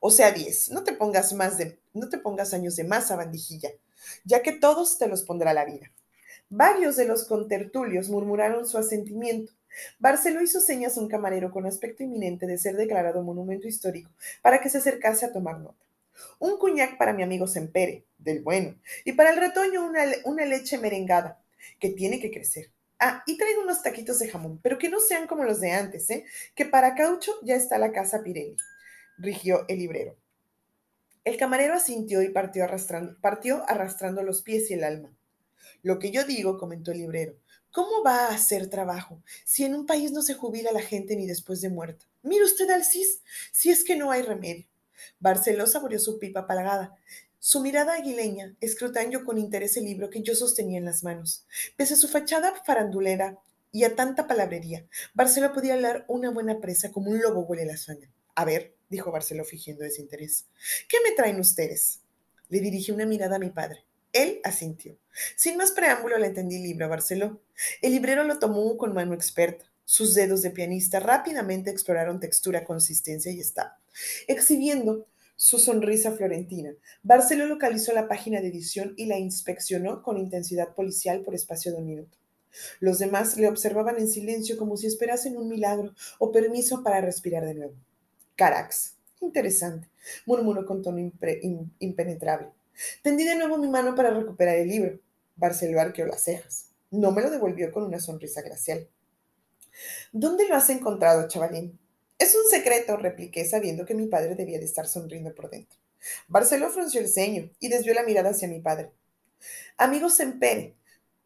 O 0.00 0.10
sea, 0.10 0.32
diez. 0.32 0.70
No 0.70 0.84
te 0.84 0.92
pongas 0.92 1.32
más 1.32 1.58
de, 1.58 1.78
no 1.92 2.08
te 2.08 2.18
pongas 2.18 2.54
años 2.54 2.76
de 2.76 2.84
más 2.84 3.10
a 3.10 3.16
bandijilla, 3.16 3.70
ya 4.24 4.42
que 4.42 4.52
todos 4.52 4.98
te 4.98 5.08
los 5.08 5.22
pondrá 5.22 5.52
la 5.52 5.64
vida. 5.64 5.90
Varios 6.48 6.96
de 6.96 7.06
los 7.06 7.24
contertulios 7.24 8.08
murmuraron 8.08 8.68
su 8.68 8.78
asentimiento. 8.78 9.52
Barceló 9.98 10.42
hizo 10.42 10.60
señas 10.60 10.96
a 10.96 11.00
un 11.00 11.08
camarero 11.08 11.50
con 11.50 11.66
aspecto 11.66 12.02
inminente 12.02 12.46
de 12.46 12.58
ser 12.58 12.76
declarado 12.76 13.22
monumento 13.22 13.68
histórico 13.68 14.10
para 14.42 14.60
que 14.60 14.68
se 14.68 14.78
acercase 14.78 15.26
a 15.26 15.32
tomar 15.32 15.58
nota. 15.58 15.84
Un 16.38 16.58
cuñac 16.58 16.96
para 16.96 17.12
mi 17.12 17.22
amigo 17.22 17.46
Sempere, 17.46 18.04
del 18.18 18.42
bueno, 18.42 18.74
y 19.04 19.12
para 19.12 19.30
el 19.30 19.36
retoño 19.36 19.84
una, 19.84 20.44
leche 20.46 20.78
merengada, 20.78 21.42
que 21.78 21.90
tiene 21.90 22.20
que 22.20 22.30
crecer. 22.30 22.70
Ah, 22.98 23.22
y 23.26 23.36
traigo 23.36 23.62
unos 23.62 23.82
taquitos 23.82 24.18
de 24.18 24.28
jamón, 24.28 24.58
pero 24.62 24.78
que 24.78 24.88
no 24.88 25.00
sean 25.00 25.26
como 25.26 25.44
los 25.44 25.60
de 25.60 25.72
antes, 25.72 26.08
¿eh? 26.10 26.24
Que 26.54 26.64
para 26.64 26.94
caucho 26.94 27.32
ya 27.42 27.54
está 27.54 27.76
la 27.76 27.92
casa 27.92 28.22
Pirelli, 28.22 28.56
rigió 29.18 29.66
el 29.68 29.78
librero. 29.78 30.16
El 31.24 31.36
camarero 31.36 31.74
asintió 31.74 32.22
y 32.22 32.30
partió 32.30 32.64
arrastrando 32.64 34.22
los 34.22 34.42
pies 34.42 34.70
y 34.70 34.74
el 34.74 34.84
alma. 34.84 35.10
Lo 35.82 35.98
que 35.98 36.10
yo 36.10 36.24
digo, 36.24 36.58
comentó 36.58 36.92
el 36.92 36.98
librero, 36.98 37.36
¿cómo 37.70 38.02
va 38.02 38.26
a 38.26 38.34
hacer 38.34 38.68
trabajo 38.68 39.22
si 39.44 39.64
en 39.64 39.74
un 39.74 39.86
país 39.86 40.12
no 40.12 40.22
se 40.22 40.34
jubila 40.34 40.72
la 40.72 40.82
gente 40.82 41.16
ni 41.16 41.26
después 41.26 41.60
de 41.60 41.68
muerta? 41.68 42.06
Mire 42.22 42.44
usted 42.44 42.68
al 42.70 42.84
CIS, 42.84 43.20
si 43.52 43.70
es 43.70 43.84
que 43.84 43.96
no 43.96 44.10
hay 44.10 44.22
remedio. 44.22 44.66
Barceló 45.20 45.66
saboreó 45.66 45.98
su 45.98 46.18
pipa 46.18 46.46
palagada. 46.46 46.96
Su 47.38 47.60
mirada 47.60 47.94
aguileña 47.94 48.56
escrutando 48.60 49.24
con 49.24 49.38
interés 49.38 49.76
el 49.76 49.84
libro 49.84 50.10
que 50.10 50.22
yo 50.22 50.34
sostenía 50.34 50.78
en 50.78 50.84
las 50.84 51.04
manos. 51.04 51.46
Pese 51.76 51.94
a 51.94 51.96
su 51.96 52.08
fachada 52.08 52.52
farandulera 52.64 53.38
y 53.70 53.84
a 53.84 53.94
tanta 53.94 54.26
palabrería, 54.26 54.86
Barceló 55.14 55.52
podía 55.52 55.74
hablar 55.74 56.04
una 56.08 56.30
buena 56.30 56.60
presa 56.60 56.90
como 56.90 57.10
un 57.10 57.20
lobo 57.20 57.42
huele 57.42 57.66
la 57.66 57.76
sangre. 57.76 58.10
A 58.34 58.44
ver, 58.44 58.74
dijo 58.88 59.12
Barceló 59.12 59.44
fingiendo 59.44 59.84
desinterés. 59.84 60.46
¿Qué 60.88 60.96
me 61.04 61.14
traen 61.14 61.38
ustedes? 61.38 62.00
Le 62.48 62.60
dirigí 62.60 62.90
una 62.90 63.06
mirada 63.06 63.36
a 63.36 63.40
mi 63.40 63.50
padre. 63.50 63.84
Él 64.16 64.40
asintió. 64.44 64.96
Sin 65.36 65.56
más 65.56 65.72
preámbulo 65.72 66.18
le 66.18 66.28
entendí 66.28 66.58
libro 66.58 66.86
a 66.86 66.88
Barceló. 66.88 67.40
El 67.82 67.92
librero 67.92 68.24
lo 68.24 68.38
tomó 68.38 68.76
con 68.76 68.94
mano 68.94 69.14
experta. 69.14 69.66
Sus 69.84 70.14
dedos 70.14 70.42
de 70.42 70.50
pianista 70.50 71.00
rápidamente 71.00 71.70
exploraron 71.70 72.18
textura, 72.18 72.64
consistencia 72.64 73.30
y 73.30 73.40
estado, 73.40 73.70
exhibiendo 74.26 75.06
su 75.36 75.58
sonrisa 75.58 76.12
florentina. 76.12 76.72
Barceló 77.02 77.46
localizó 77.46 77.92
la 77.92 78.08
página 78.08 78.40
de 78.40 78.48
edición 78.48 78.94
y 78.96 79.06
la 79.06 79.18
inspeccionó 79.18 80.02
con 80.02 80.18
intensidad 80.18 80.74
policial 80.74 81.22
por 81.22 81.34
espacio 81.34 81.72
de 81.72 81.78
un 81.78 81.86
minuto. 81.86 82.18
Los 82.80 82.98
demás 82.98 83.36
le 83.36 83.48
observaban 83.48 83.98
en 83.98 84.08
silencio 84.08 84.56
como 84.56 84.76
si 84.76 84.86
esperasen 84.86 85.36
un 85.36 85.48
milagro 85.48 85.94
o 86.18 86.32
permiso 86.32 86.82
para 86.82 87.00
respirar 87.00 87.44
de 87.44 87.54
nuevo. 87.54 87.74
Carax. 88.34 88.94
Interesante, 89.20 89.88
murmuró 90.26 90.66
con 90.66 90.82
tono 90.82 90.98
impenetrable. 91.78 92.48
Tendí 93.02 93.24
de 93.24 93.36
nuevo 93.36 93.58
mi 93.58 93.68
mano 93.68 93.94
para 93.94 94.10
recuperar 94.10 94.56
el 94.56 94.68
libro. 94.68 94.98
Barceló 95.36 95.80
arqueó 95.80 96.06
las 96.06 96.22
cejas. 96.22 96.70
No 96.90 97.10
me 97.10 97.22
lo 97.22 97.30
devolvió 97.30 97.72
con 97.72 97.84
una 97.84 98.00
sonrisa 98.00 98.42
gracial. 98.42 98.88
¿Dónde 100.12 100.48
lo 100.48 100.56
has 100.56 100.70
encontrado, 100.70 101.28
chavalín? 101.28 101.78
Es 102.18 102.34
un 102.34 102.48
secreto, 102.48 102.96
repliqué, 102.96 103.44
sabiendo 103.44 103.84
que 103.84 103.94
mi 103.94 104.06
padre 104.06 104.34
debía 104.34 104.58
de 104.58 104.64
estar 104.64 104.86
sonriendo 104.86 105.34
por 105.34 105.50
dentro. 105.50 105.78
Barceló 106.28 106.70
frunció 106.70 107.00
el 107.00 107.08
ceño 107.08 107.50
y 107.60 107.68
desvió 107.68 107.92
la 107.92 108.04
mirada 108.04 108.30
hacia 108.30 108.48
mi 108.48 108.60
padre. 108.60 108.90
Amigo 109.76 110.08
Sempere, 110.08 110.76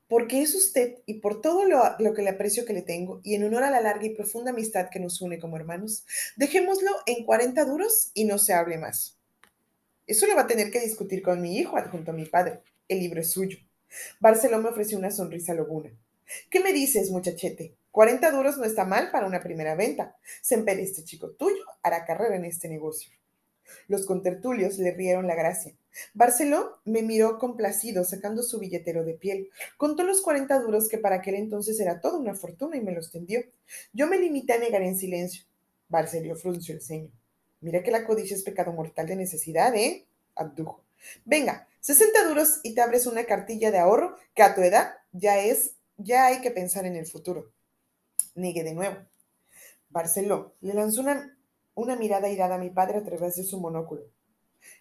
porque 0.09 0.43
es 0.43 0.55
usted 0.57 0.99
y 1.07 1.21
por 1.21 1.41
todo 1.41 1.65
lo, 1.65 1.81
lo, 2.01 2.15
que 2.15 2.23
le 2.23 2.31
aprecio 2.31 2.65
que 2.65 2.73
le 2.73 2.83
tengo 2.83 3.21
y 3.23 3.37
en 3.37 3.45
honor 3.45 3.63
a 3.63 3.71
la 3.71 3.81
larga 3.81 4.07
y 4.07 4.15
profunda 4.15 4.51
amistad 4.51 4.89
que 4.91 4.99
nos 4.99 5.21
une 5.21 5.39
como 5.39 5.57
hermanos, 5.57 6.05
dejémoslo 6.37 6.91
en 7.07 7.25
40 7.25 7.65
duros 7.65 8.11
y 8.15 8.25
no 8.25 8.39
se 8.39 8.53
hable 8.53 8.79
más. 8.79 9.20
Eso 10.11 10.27
lo 10.27 10.35
va 10.35 10.43
a 10.43 10.47
tener 10.49 10.73
que 10.73 10.81
discutir 10.81 11.23
con 11.23 11.41
mi 11.41 11.57
hijo, 11.57 11.77
adjunto 11.77 12.11
a 12.11 12.15
mi 12.15 12.25
padre. 12.25 12.63
El 12.89 12.99
libro 12.99 13.21
es 13.21 13.31
suyo. 13.31 13.59
Barceló 14.19 14.61
me 14.61 14.69
ofreció 14.69 14.99
una 14.99 15.13
sonrisa 15.13 15.55
lobuna. 15.55 15.93
¿Qué 16.51 16.59
me 16.59 16.73
dices, 16.73 17.13
muchachete? 17.13 17.77
40 17.93 18.33
duros 18.33 18.59
no 18.59 18.65
está 18.65 18.85
mal 18.85 19.13
para 19.13 19.29
una 19.29 19.41
primera 19.41 19.77
venta. 19.77 20.17
Sempere, 20.43 20.83
este 20.83 21.05
chico 21.05 21.31
tuyo 21.31 21.63
hará 21.85 22.05
carrera 22.05 22.35
en 22.35 22.45
este 22.45 22.69
negocio. 22.69 23.13
Los 23.87 24.05
contertulios 24.05 24.79
le 24.79 24.91
rieron 24.91 25.29
la 25.29 25.37
gracia. 25.37 25.77
Barceló 26.13 26.81
me 26.85 27.03
miró 27.03 27.39
complacido, 27.39 28.03
sacando 28.03 28.43
su 28.43 28.59
billetero 28.59 29.05
de 29.05 29.15
piel. 29.15 29.49
Contó 29.77 30.03
los 30.03 30.23
40 30.23 30.59
duros 30.59 30.89
que 30.89 30.99
para 30.99 31.19
aquel 31.19 31.37
entonces 31.37 31.79
era 31.79 32.01
toda 32.01 32.19
una 32.19 32.35
fortuna 32.35 32.77
y 32.77 32.81
me 32.81 32.91
los 32.91 33.13
tendió. 33.13 33.43
Yo 33.93 34.09
me 34.09 34.19
limité 34.19 34.55
a 34.55 34.59
negar 34.59 34.83
en 34.83 34.99
silencio. 34.99 35.45
Barceló 35.89 36.35
frunció 36.35 36.75
el 36.75 36.83
ceño. 36.83 37.13
Mira 37.61 37.83
que 37.83 37.91
la 37.91 38.07
codicia 38.07 38.37
es 38.37 38.43
pecado 38.43 38.73
mortal 38.73 39.07
de 39.07 39.17
necesidad, 39.17 39.75
¿eh? 39.75 40.07
Abdujo. 40.35 40.83
Venga, 41.25 41.69
60 41.81 42.29
duros 42.29 42.61
y 42.63 42.75
te 42.75 42.81
abres 42.81 43.07
una 43.07 43.25
cartilla 43.25 43.71
de 43.71 43.79
ahorro 43.79 44.17
que 44.35 44.43
a 44.43 44.55
tu 44.55 44.63
edad 44.63 44.95
ya 45.13 45.39
es, 45.39 45.75
ya 45.97 46.27
hay 46.27 46.41
que 46.41 46.51
pensar 46.51 46.87
en 46.87 46.97
el 46.97 47.07
futuro. 47.07 47.51
Negué 48.35 48.65
de 48.65 48.75
nuevo. 48.75 48.97
Barceló 49.89 50.55
le 50.61 50.75
lanzó 50.75 51.01
una, 51.01 51.37
una 51.75 51.97
mirada 51.97 52.29
irada 52.29 52.55
a 52.55 52.59
mi 52.59 52.71
padre 52.71 52.99
a 52.99 53.05
través 53.05 53.37
de 53.37 53.45
su 53.45 53.59
monóculo. 53.61 54.03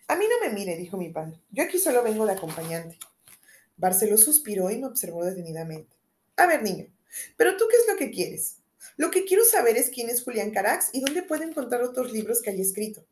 A 0.07 0.15
mí 0.15 0.25
no 0.29 0.45
me 0.45 0.53
mire, 0.53 0.75
dijo 0.75 0.97
mi 0.97 1.09
padre. 1.09 1.41
Yo 1.51 1.63
aquí 1.63 1.79
solo 1.79 2.03
vengo 2.03 2.25
de 2.25 2.33
acompañante. 2.33 2.97
Barceló 3.77 4.17
suspiró 4.17 4.69
y 4.69 4.77
me 4.77 4.87
observó 4.87 5.23
detenidamente. 5.23 5.95
A 6.35 6.47
ver, 6.47 6.63
niño, 6.63 6.87
¿pero 7.37 7.55
tú 7.57 7.65
qué 7.69 7.77
es 7.77 7.87
lo 7.87 7.97
que 7.97 8.11
quieres? 8.11 8.58
Lo 8.97 9.11
que 9.11 9.25
quiero 9.25 9.43
saber 9.43 9.77
es 9.77 9.89
quién 9.89 10.09
es 10.09 10.23
Julián 10.23 10.51
Carax 10.51 10.89
y 10.93 11.01
dónde 11.01 11.23
puedo 11.23 11.43
encontrar 11.43 11.83
otros 11.83 12.11
libros 12.11 12.41
que 12.41 12.49
haya 12.49 12.61
escrito. 12.61 13.05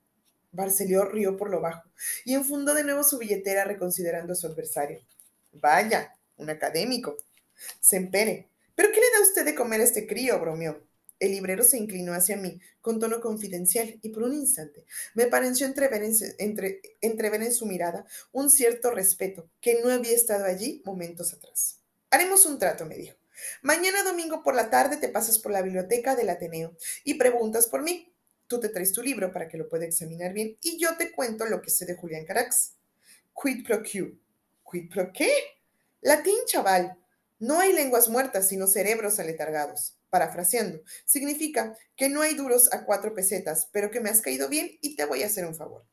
Barceló 0.51 1.05
rió 1.05 1.37
por 1.37 1.49
lo 1.49 1.61
bajo 1.61 1.89
y 2.25 2.33
enfundó 2.33 2.73
de 2.73 2.83
nuevo 2.83 3.03
su 3.03 3.17
billetera 3.17 3.63
reconsiderando 3.63 4.33
a 4.33 4.35
su 4.35 4.47
adversario. 4.47 5.01
Vaya, 5.51 6.15
un 6.37 6.49
académico. 6.49 7.17
Sempere, 7.79 8.49
¿Pero 8.77 8.91
qué 8.91 8.99
le 8.99 9.11
da 9.11 9.23
usted 9.23 9.43
de 9.43 9.55
comer 9.55 9.81
a 9.81 9.85
este 9.85 10.05
crío? 10.05 10.39
bromeó. 10.39 10.79
El 11.19 11.31
librero 11.31 11.63
se 11.63 11.79
inclinó 11.79 12.13
hacia 12.13 12.37
mí 12.37 12.61
con 12.79 12.99
tono 12.99 13.19
confidencial 13.19 13.97
y 14.03 14.09
por 14.09 14.21
un 14.21 14.35
instante 14.35 14.85
me 15.15 15.25
pareció 15.25 15.65
en, 15.65 15.73
entre, 16.37 16.81
entrever 17.01 17.41
en 17.41 17.51
su 17.51 17.65
mirada 17.65 18.05
un 18.31 18.51
cierto 18.51 18.91
respeto 18.91 19.49
que 19.61 19.81
no 19.81 19.89
había 19.89 20.11
estado 20.11 20.45
allí 20.45 20.83
momentos 20.85 21.33
atrás. 21.33 21.79
Haremos 22.11 22.45
un 22.45 22.59
trato, 22.59 22.85
me 22.85 22.97
dijo. 22.97 23.15
Mañana 23.61 24.03
domingo 24.03 24.43
por 24.43 24.55
la 24.55 24.69
tarde 24.69 24.97
te 24.97 25.09
pasas 25.09 25.39
por 25.39 25.51
la 25.51 25.61
biblioteca 25.61 26.15
del 26.15 26.29
Ateneo 26.29 26.75
y 27.03 27.15
preguntas 27.15 27.67
por 27.67 27.83
mí. 27.83 28.13
Tú 28.47 28.59
te 28.59 28.69
traes 28.69 28.93
tu 28.93 29.01
libro 29.01 29.31
para 29.31 29.47
que 29.47 29.57
lo 29.57 29.67
pueda 29.67 29.85
examinar 29.85 30.33
bien 30.33 30.57
y 30.61 30.77
yo 30.79 30.95
te 30.97 31.11
cuento 31.11 31.45
lo 31.45 31.61
que 31.61 31.69
sé 31.69 31.85
de 31.85 31.95
Julián 31.95 32.25
Carax. 32.25 32.73
Quid 33.41 33.65
pro 33.65 33.81
quo. 33.81 34.17
¿Quid 34.71 34.89
pro 34.89 35.11
qué? 35.13 35.29
Latín, 36.01 36.37
chaval. 36.45 36.97
No 37.39 37.59
hay 37.59 37.73
lenguas 37.73 38.09
muertas, 38.09 38.47
sino 38.47 38.67
cerebros 38.67 39.19
aletargados. 39.19 39.97
Parafraseando, 40.09 40.81
significa 41.05 41.77
que 41.95 42.07
no 42.07 42.21
hay 42.21 42.33
duros 42.33 42.73
a 42.73 42.85
cuatro 42.85 43.13
pesetas, 43.13 43.69
pero 43.73 43.91
que 43.91 43.99
me 43.99 44.09
has 44.09 44.21
caído 44.21 44.47
bien 44.47 44.77
y 44.81 44.95
te 44.95 45.05
voy 45.05 45.21
a 45.21 45.25
hacer 45.25 45.45
un 45.45 45.53
favor. 45.53 45.85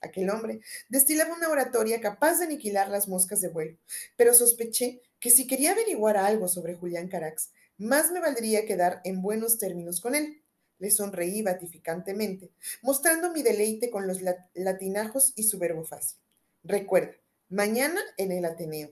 Aquel 0.00 0.30
hombre 0.30 0.60
destilaba 0.88 1.34
una 1.34 1.48
oratoria 1.48 2.00
capaz 2.00 2.38
de 2.38 2.46
aniquilar 2.46 2.88
las 2.88 3.06
moscas 3.06 3.40
de 3.40 3.48
vuelo, 3.48 3.78
pero 4.16 4.34
sospeché 4.34 5.00
que 5.22 5.30
si 5.30 5.46
quería 5.46 5.70
averiguar 5.70 6.16
algo 6.16 6.48
sobre 6.48 6.74
Julián 6.74 7.06
Carax, 7.06 7.52
más 7.78 8.10
me 8.10 8.18
valdría 8.18 8.66
quedar 8.66 9.00
en 9.04 9.22
buenos 9.22 9.56
términos 9.56 10.00
con 10.00 10.16
él. 10.16 10.42
Le 10.80 10.90
sonreí 10.90 11.42
batificantemente, 11.42 12.50
mostrando 12.82 13.30
mi 13.30 13.44
deleite 13.44 13.88
con 13.88 14.08
los 14.08 14.18
latinajos 14.54 15.32
y 15.36 15.44
su 15.44 15.60
verbo 15.60 15.84
fácil. 15.84 16.18
Recuerda, 16.64 17.14
mañana 17.48 18.00
en 18.16 18.32
el 18.32 18.44
Ateneo, 18.44 18.90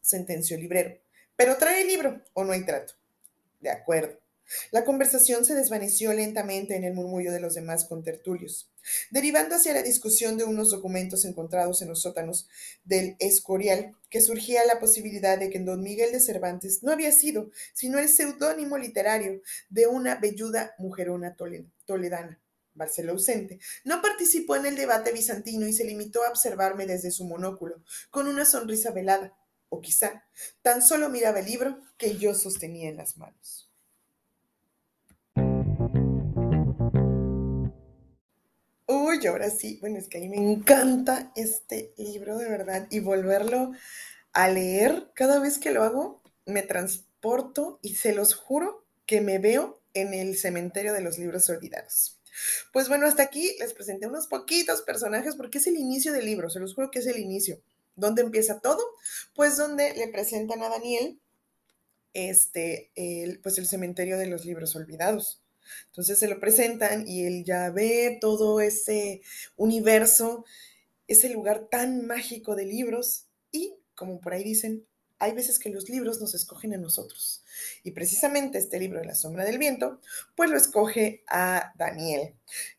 sentenció 0.00 0.56
el 0.56 0.62
librero. 0.62 0.98
Pero 1.36 1.58
trae 1.58 1.82
el 1.82 1.88
libro 1.88 2.22
o 2.32 2.42
no 2.42 2.52
hay 2.52 2.64
trato. 2.64 2.94
De 3.60 3.68
acuerdo. 3.68 4.18
La 4.70 4.84
conversación 4.84 5.44
se 5.44 5.54
desvaneció 5.54 6.12
lentamente 6.12 6.76
en 6.76 6.84
el 6.84 6.94
murmullo 6.94 7.32
de 7.32 7.40
los 7.40 7.54
demás 7.54 7.84
contertulios, 7.84 8.70
derivando 9.10 9.54
hacia 9.56 9.74
la 9.74 9.82
discusión 9.82 10.36
de 10.36 10.44
unos 10.44 10.70
documentos 10.70 11.24
encontrados 11.24 11.82
en 11.82 11.88
los 11.88 12.02
sótanos 12.02 12.48
del 12.84 13.16
Escorial, 13.18 13.96
que 14.08 14.20
surgía 14.20 14.64
la 14.64 14.80
posibilidad 14.80 15.38
de 15.38 15.50
que 15.50 15.60
don 15.60 15.82
Miguel 15.82 16.12
de 16.12 16.20
Cervantes 16.20 16.82
no 16.82 16.92
había 16.92 17.12
sido 17.12 17.50
sino 17.74 17.98
el 17.98 18.08
seudónimo 18.08 18.78
literario 18.78 19.40
de 19.68 19.86
una 19.86 20.16
velluda 20.16 20.74
mujerona 20.78 21.36
toledana. 21.86 22.40
Barceló 22.74 23.12
ausente, 23.12 23.58
no 23.84 24.00
participó 24.00 24.56
en 24.56 24.66
el 24.66 24.76
debate 24.76 25.12
bizantino 25.12 25.66
y 25.66 25.72
se 25.72 25.84
limitó 25.84 26.24
a 26.24 26.30
observarme 26.30 26.86
desde 26.86 27.10
su 27.10 27.24
monóculo, 27.24 27.82
con 28.10 28.28
una 28.28 28.44
sonrisa 28.44 28.90
velada, 28.90 29.36
o 29.68 29.80
quizá 29.80 30.24
tan 30.62 30.80
solo 30.80 31.08
miraba 31.08 31.40
el 31.40 31.46
libro 31.46 31.80
que 31.98 32.16
yo 32.16 32.34
sostenía 32.34 32.88
en 32.88 32.96
las 32.96 33.16
manos. 33.16 33.69
Uy, 39.02 39.26
ahora 39.26 39.48
sí, 39.48 39.78
bueno, 39.80 39.96
es 39.98 40.08
que 40.08 40.18
a 40.18 40.20
mí 40.20 40.28
me 40.28 40.36
encanta 40.36 41.32
este 41.34 41.94
libro 41.96 42.36
de 42.36 42.50
verdad 42.50 42.86
y 42.90 43.00
volverlo 43.00 43.72
a 44.34 44.50
leer 44.50 45.10
cada 45.14 45.40
vez 45.40 45.58
que 45.58 45.70
lo 45.70 45.82
hago, 45.82 46.22
me 46.44 46.60
transporto 46.60 47.78
y 47.80 47.94
se 47.94 48.12
los 48.14 48.34
juro 48.34 48.84
que 49.06 49.22
me 49.22 49.38
veo 49.38 49.80
en 49.94 50.12
el 50.12 50.36
cementerio 50.36 50.92
de 50.92 51.00
los 51.00 51.16
libros 51.16 51.48
olvidados. 51.48 52.20
Pues 52.74 52.90
bueno, 52.90 53.06
hasta 53.06 53.22
aquí 53.22 53.56
les 53.58 53.72
presenté 53.72 54.06
unos 54.06 54.26
poquitos 54.26 54.82
personajes 54.82 55.34
porque 55.34 55.56
es 55.56 55.66
el 55.66 55.76
inicio 55.76 56.12
del 56.12 56.26
libro, 56.26 56.50
se 56.50 56.60
los 56.60 56.74
juro 56.74 56.90
que 56.90 56.98
es 56.98 57.06
el 57.06 57.18
inicio. 57.18 57.62
¿Dónde 57.96 58.20
empieza 58.20 58.60
todo? 58.60 58.82
Pues 59.34 59.56
donde 59.56 59.94
le 59.94 60.08
presentan 60.08 60.62
a 60.62 60.68
Daniel 60.68 61.18
este, 62.12 62.92
pues 63.42 63.56
el 63.56 63.66
cementerio 63.66 64.18
de 64.18 64.26
los 64.26 64.44
libros 64.44 64.76
olvidados. 64.76 65.39
Entonces 65.86 66.18
se 66.18 66.28
lo 66.28 66.40
presentan 66.40 67.06
y 67.06 67.24
él 67.24 67.44
ya 67.44 67.70
ve 67.70 68.18
todo 68.20 68.60
ese 68.60 69.22
universo, 69.56 70.44
ese 71.08 71.28
lugar 71.30 71.68
tan 71.70 72.06
mágico 72.06 72.56
de 72.56 72.66
libros 72.66 73.26
y, 73.50 73.74
como 73.94 74.20
por 74.20 74.32
ahí 74.32 74.44
dicen, 74.44 74.86
hay 75.20 75.32
veces 75.32 75.58
que 75.58 75.68
los 75.68 75.88
libros 75.90 76.20
nos 76.20 76.34
escogen 76.34 76.72
a 76.72 76.78
nosotros. 76.78 77.44
Y 77.84 77.90
precisamente 77.90 78.58
este 78.58 78.78
libro 78.78 79.00
de 79.00 79.06
la 79.06 79.14
sombra 79.14 79.44
del 79.44 79.58
viento, 79.58 80.00
pues 80.34 80.50
lo 80.50 80.56
escoge 80.56 81.22
a 81.28 81.72
Daniel. 81.76 82.34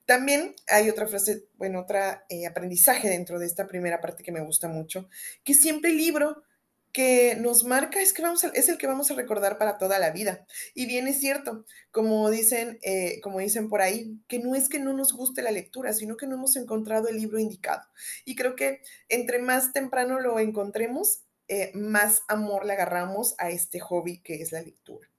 También 0.05 0.55
hay 0.67 0.89
otra 0.89 1.07
frase, 1.07 1.45
bueno, 1.57 1.81
otro 1.81 1.99
eh, 2.29 2.47
aprendizaje 2.47 3.07
dentro 3.07 3.37
de 3.37 3.45
esta 3.45 3.67
primera 3.67 4.01
parte 4.01 4.23
que 4.23 4.31
me 4.31 4.43
gusta 4.43 4.67
mucho, 4.67 5.07
que 5.43 5.53
siempre 5.53 5.91
el 5.91 5.97
libro 5.97 6.43
que 6.91 7.35
nos 7.35 7.63
marca 7.63 8.01
es 8.01 8.13
que 8.13 8.21
vamos 8.21 8.43
es 8.43 8.69
el 8.69 8.77
que 8.77 8.87
vamos 8.87 9.11
a 9.11 9.15
recordar 9.15 9.57
para 9.57 9.77
toda 9.77 9.99
la 9.99 10.11
vida. 10.11 10.45
Y 10.73 10.85
bien 10.85 11.07
es 11.07 11.19
cierto, 11.19 11.65
como 11.91 12.29
dicen, 12.29 12.79
eh, 12.81 13.19
como 13.21 13.39
dicen 13.39 13.69
por 13.69 13.81
ahí, 13.81 14.19
que 14.27 14.39
no 14.39 14.55
es 14.55 14.69
que 14.69 14.79
no 14.79 14.93
nos 14.93 15.13
guste 15.13 15.41
la 15.41 15.51
lectura, 15.51 15.93
sino 15.93 16.17
que 16.17 16.27
no 16.27 16.35
hemos 16.35 16.55
encontrado 16.55 17.07
el 17.07 17.17
libro 17.17 17.39
indicado. 17.39 17.83
Y 18.25 18.35
creo 18.35 18.55
que 18.55 18.81
entre 19.09 19.39
más 19.39 19.73
temprano 19.73 20.19
lo 20.19 20.39
encontremos, 20.39 21.23
eh, 21.47 21.71
más 21.73 22.21
amor 22.29 22.65
le 22.65 22.73
agarramos 22.73 23.35
a 23.37 23.49
este 23.49 23.81
hobby 23.81 24.21
que 24.21 24.41
es 24.41 24.51
la 24.51 24.61
lectura. 24.61 25.09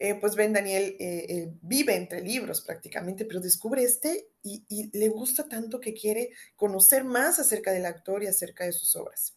Eh, 0.00 0.16
pues 0.16 0.34
ven, 0.34 0.52
Daniel 0.52 0.96
eh, 0.98 1.52
vive 1.62 1.94
entre 1.94 2.20
libros 2.20 2.60
prácticamente, 2.60 3.24
pero 3.24 3.40
descubre 3.40 3.84
este 3.84 4.28
y, 4.42 4.90
le 4.92 5.08
gusta 5.08 5.48
tanto 5.48 5.80
que 5.80 5.94
quiere 5.94 6.30
conocer 6.56 7.04
más 7.04 7.38
acerca 7.38 7.72
del 7.72 7.86
actor 7.86 8.22
y 8.22 8.26
acerca 8.26 8.64
de 8.64 8.72
sus 8.72 8.96
obras. 8.96 9.36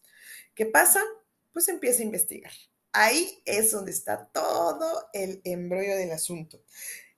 ¿Qué 0.56 0.66
pasa? 0.66 1.00
Pues 1.58 1.68
empieza 1.70 2.02
a 2.02 2.06
investigar. 2.06 2.52
Ahí 2.92 3.42
es 3.44 3.72
donde 3.72 3.90
está 3.90 4.28
todo 4.28 5.08
el 5.12 5.40
embrollo 5.42 5.96
del 5.96 6.12
asunto. 6.12 6.62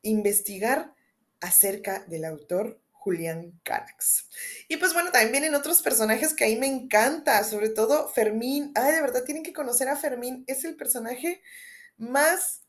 Investigar 0.00 0.94
acerca 1.42 2.06
del 2.08 2.24
autor 2.24 2.80
Julián 2.90 3.60
Carax. 3.64 4.30
Y 4.66 4.78
pues 4.78 4.94
bueno, 4.94 5.10
también 5.12 5.32
vienen 5.32 5.54
otros 5.54 5.82
personajes 5.82 6.32
que 6.32 6.46
a 6.46 6.48
mí 6.48 6.56
me 6.56 6.68
encanta, 6.68 7.44
sobre 7.44 7.68
todo 7.68 8.08
Fermín. 8.08 8.72
Ay, 8.76 8.94
de 8.94 9.02
verdad 9.02 9.24
tienen 9.24 9.42
que 9.42 9.52
conocer 9.52 9.90
a 9.90 9.96
Fermín. 9.96 10.42
Es 10.46 10.64
el 10.64 10.74
personaje 10.74 11.42
más 11.98 12.62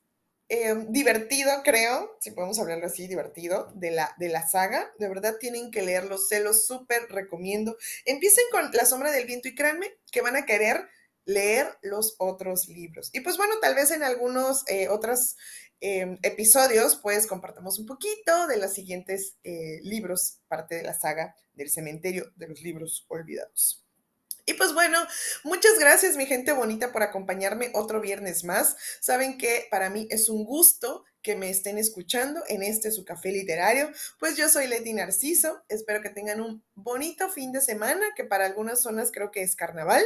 em, 0.50 0.92
divertido, 0.92 1.64
creo, 1.64 2.18
si 2.20 2.32
podemos 2.32 2.60
hablarlo 2.60 2.88
así, 2.88 3.08
divertido, 3.08 3.72
de 3.76 3.92
la, 3.92 4.14
de 4.20 4.28
la 4.28 4.46
saga. 4.46 4.92
De 5.00 5.08
verdad 5.08 5.38
tienen 5.40 5.72
que 5.72 5.84
leerlo, 5.84 6.18
se 6.18 6.42
los 6.42 6.68
súper 6.68 7.04
recomiendo. 7.08 7.78
Empiecen 8.04 8.44
con 8.52 8.70
La 8.74 8.86
sombra 8.86 9.10
del 9.10 9.26
viento 9.26 9.48
y 9.48 9.56
créanme 9.56 9.88
que 10.12 10.20
van 10.20 10.36
a 10.36 10.46
querer 10.46 10.90
leer 11.32 11.68
los 11.82 12.16
otros 12.18 12.68
libros. 12.68 13.10
Y 13.14 13.22
pues 13.22 13.38
bueno, 13.38 13.56
tal 13.62 13.76
vez 13.76 13.92
en 13.92 14.04
algunos 14.04 14.64
eh, 14.68 14.90
otros 14.90 15.36
Em, 15.84 16.20
episodios, 16.22 16.96
pues 16.96 17.26
compartamos 17.26 17.80
un 17.80 17.88
poquito 17.88 18.46
de 18.46 18.58
los 18.58 18.72
siguientes 18.72 19.38
eh, 19.44 19.80
libros, 19.82 20.38
parte 20.48 20.76
de 20.76 20.84
la 20.84 20.94
saga 20.94 21.36
del 21.54 21.72
cementerio 21.72 22.32
de 22.36 22.50
los 22.50 22.62
libros 22.62 23.04
olvidados. 23.08 23.84
Y 24.46 24.54
pues 24.54 24.76
bueno, 24.76 25.00
muchas 25.44 25.80
gracias 25.80 26.18
mi 26.18 26.28
gente 26.28 26.52
bonita 26.52 26.92
por 26.92 27.02
acompañarme 27.02 27.72
otro 27.74 28.00
viernes 28.00 28.44
más. 28.44 28.76
Saben 29.00 29.40
que 29.40 29.68
para 29.72 29.90
mí 29.90 30.08
es 30.12 30.30
un 30.30 30.46
gusto 30.46 31.04
que 31.24 31.36
me 31.36 31.50
estén 31.50 31.80
escuchando 31.80 32.44
en 32.48 32.62
este 32.62 32.92
su 32.92 33.04
café 33.04 33.32
literario. 33.32 33.90
Pues 34.20 34.38
yo 34.38 34.50
soy 34.50 34.68
Leti 34.68 34.94
Narciso. 34.94 35.64
Espero 35.68 36.04
que 36.04 36.10
tengan 36.10 36.42
un 36.42 36.64
bonito 36.76 37.28
fin 37.30 37.52
de 37.52 37.62
semana, 37.62 38.06
que 38.16 38.24
para 38.24 38.46
algunas 38.46 38.82
zonas 38.82 39.12
creo 39.12 39.32
que 39.32 39.42
es 39.42 39.56
carnaval 39.56 40.04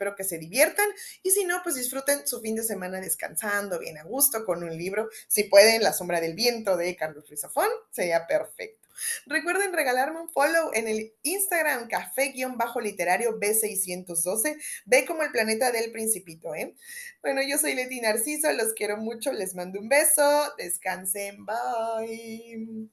espero 0.00 0.16
que 0.16 0.24
se 0.24 0.38
diviertan 0.38 0.88
y 1.22 1.30
si 1.30 1.44
no, 1.44 1.60
pues 1.62 1.74
disfruten 1.74 2.26
su 2.26 2.40
fin 2.40 2.56
de 2.56 2.62
semana 2.62 3.02
descansando 3.02 3.78
bien 3.78 3.98
a 3.98 4.04
gusto 4.04 4.46
con 4.46 4.62
un 4.62 4.74
libro. 4.74 5.10
Si 5.28 5.44
pueden, 5.44 5.82
La 5.82 5.92
sombra 5.92 6.22
del 6.22 6.32
viento 6.32 6.78
de 6.78 6.96
Carlos 6.96 7.28
Rizafón, 7.28 7.68
sería 7.90 8.26
perfecto. 8.26 8.88
Recuerden 9.26 9.74
regalarme 9.74 10.20
un 10.20 10.30
follow 10.30 10.70
en 10.72 10.88
el 10.88 11.12
Instagram 11.22 11.86
café-literario 11.88 13.38
B612. 13.38 14.56
Ve 14.86 15.04
como 15.04 15.22
el 15.22 15.32
planeta 15.32 15.70
del 15.70 15.92
principito, 15.92 16.54
¿eh? 16.54 16.74
Bueno, 17.20 17.42
yo 17.42 17.58
soy 17.58 17.74
Leti 17.74 18.00
Narciso, 18.00 18.50
los 18.52 18.72
quiero 18.72 18.96
mucho, 18.96 19.32
les 19.32 19.54
mando 19.54 19.80
un 19.80 19.90
beso, 19.90 20.54
descansen, 20.56 21.44
bye. 21.44 22.88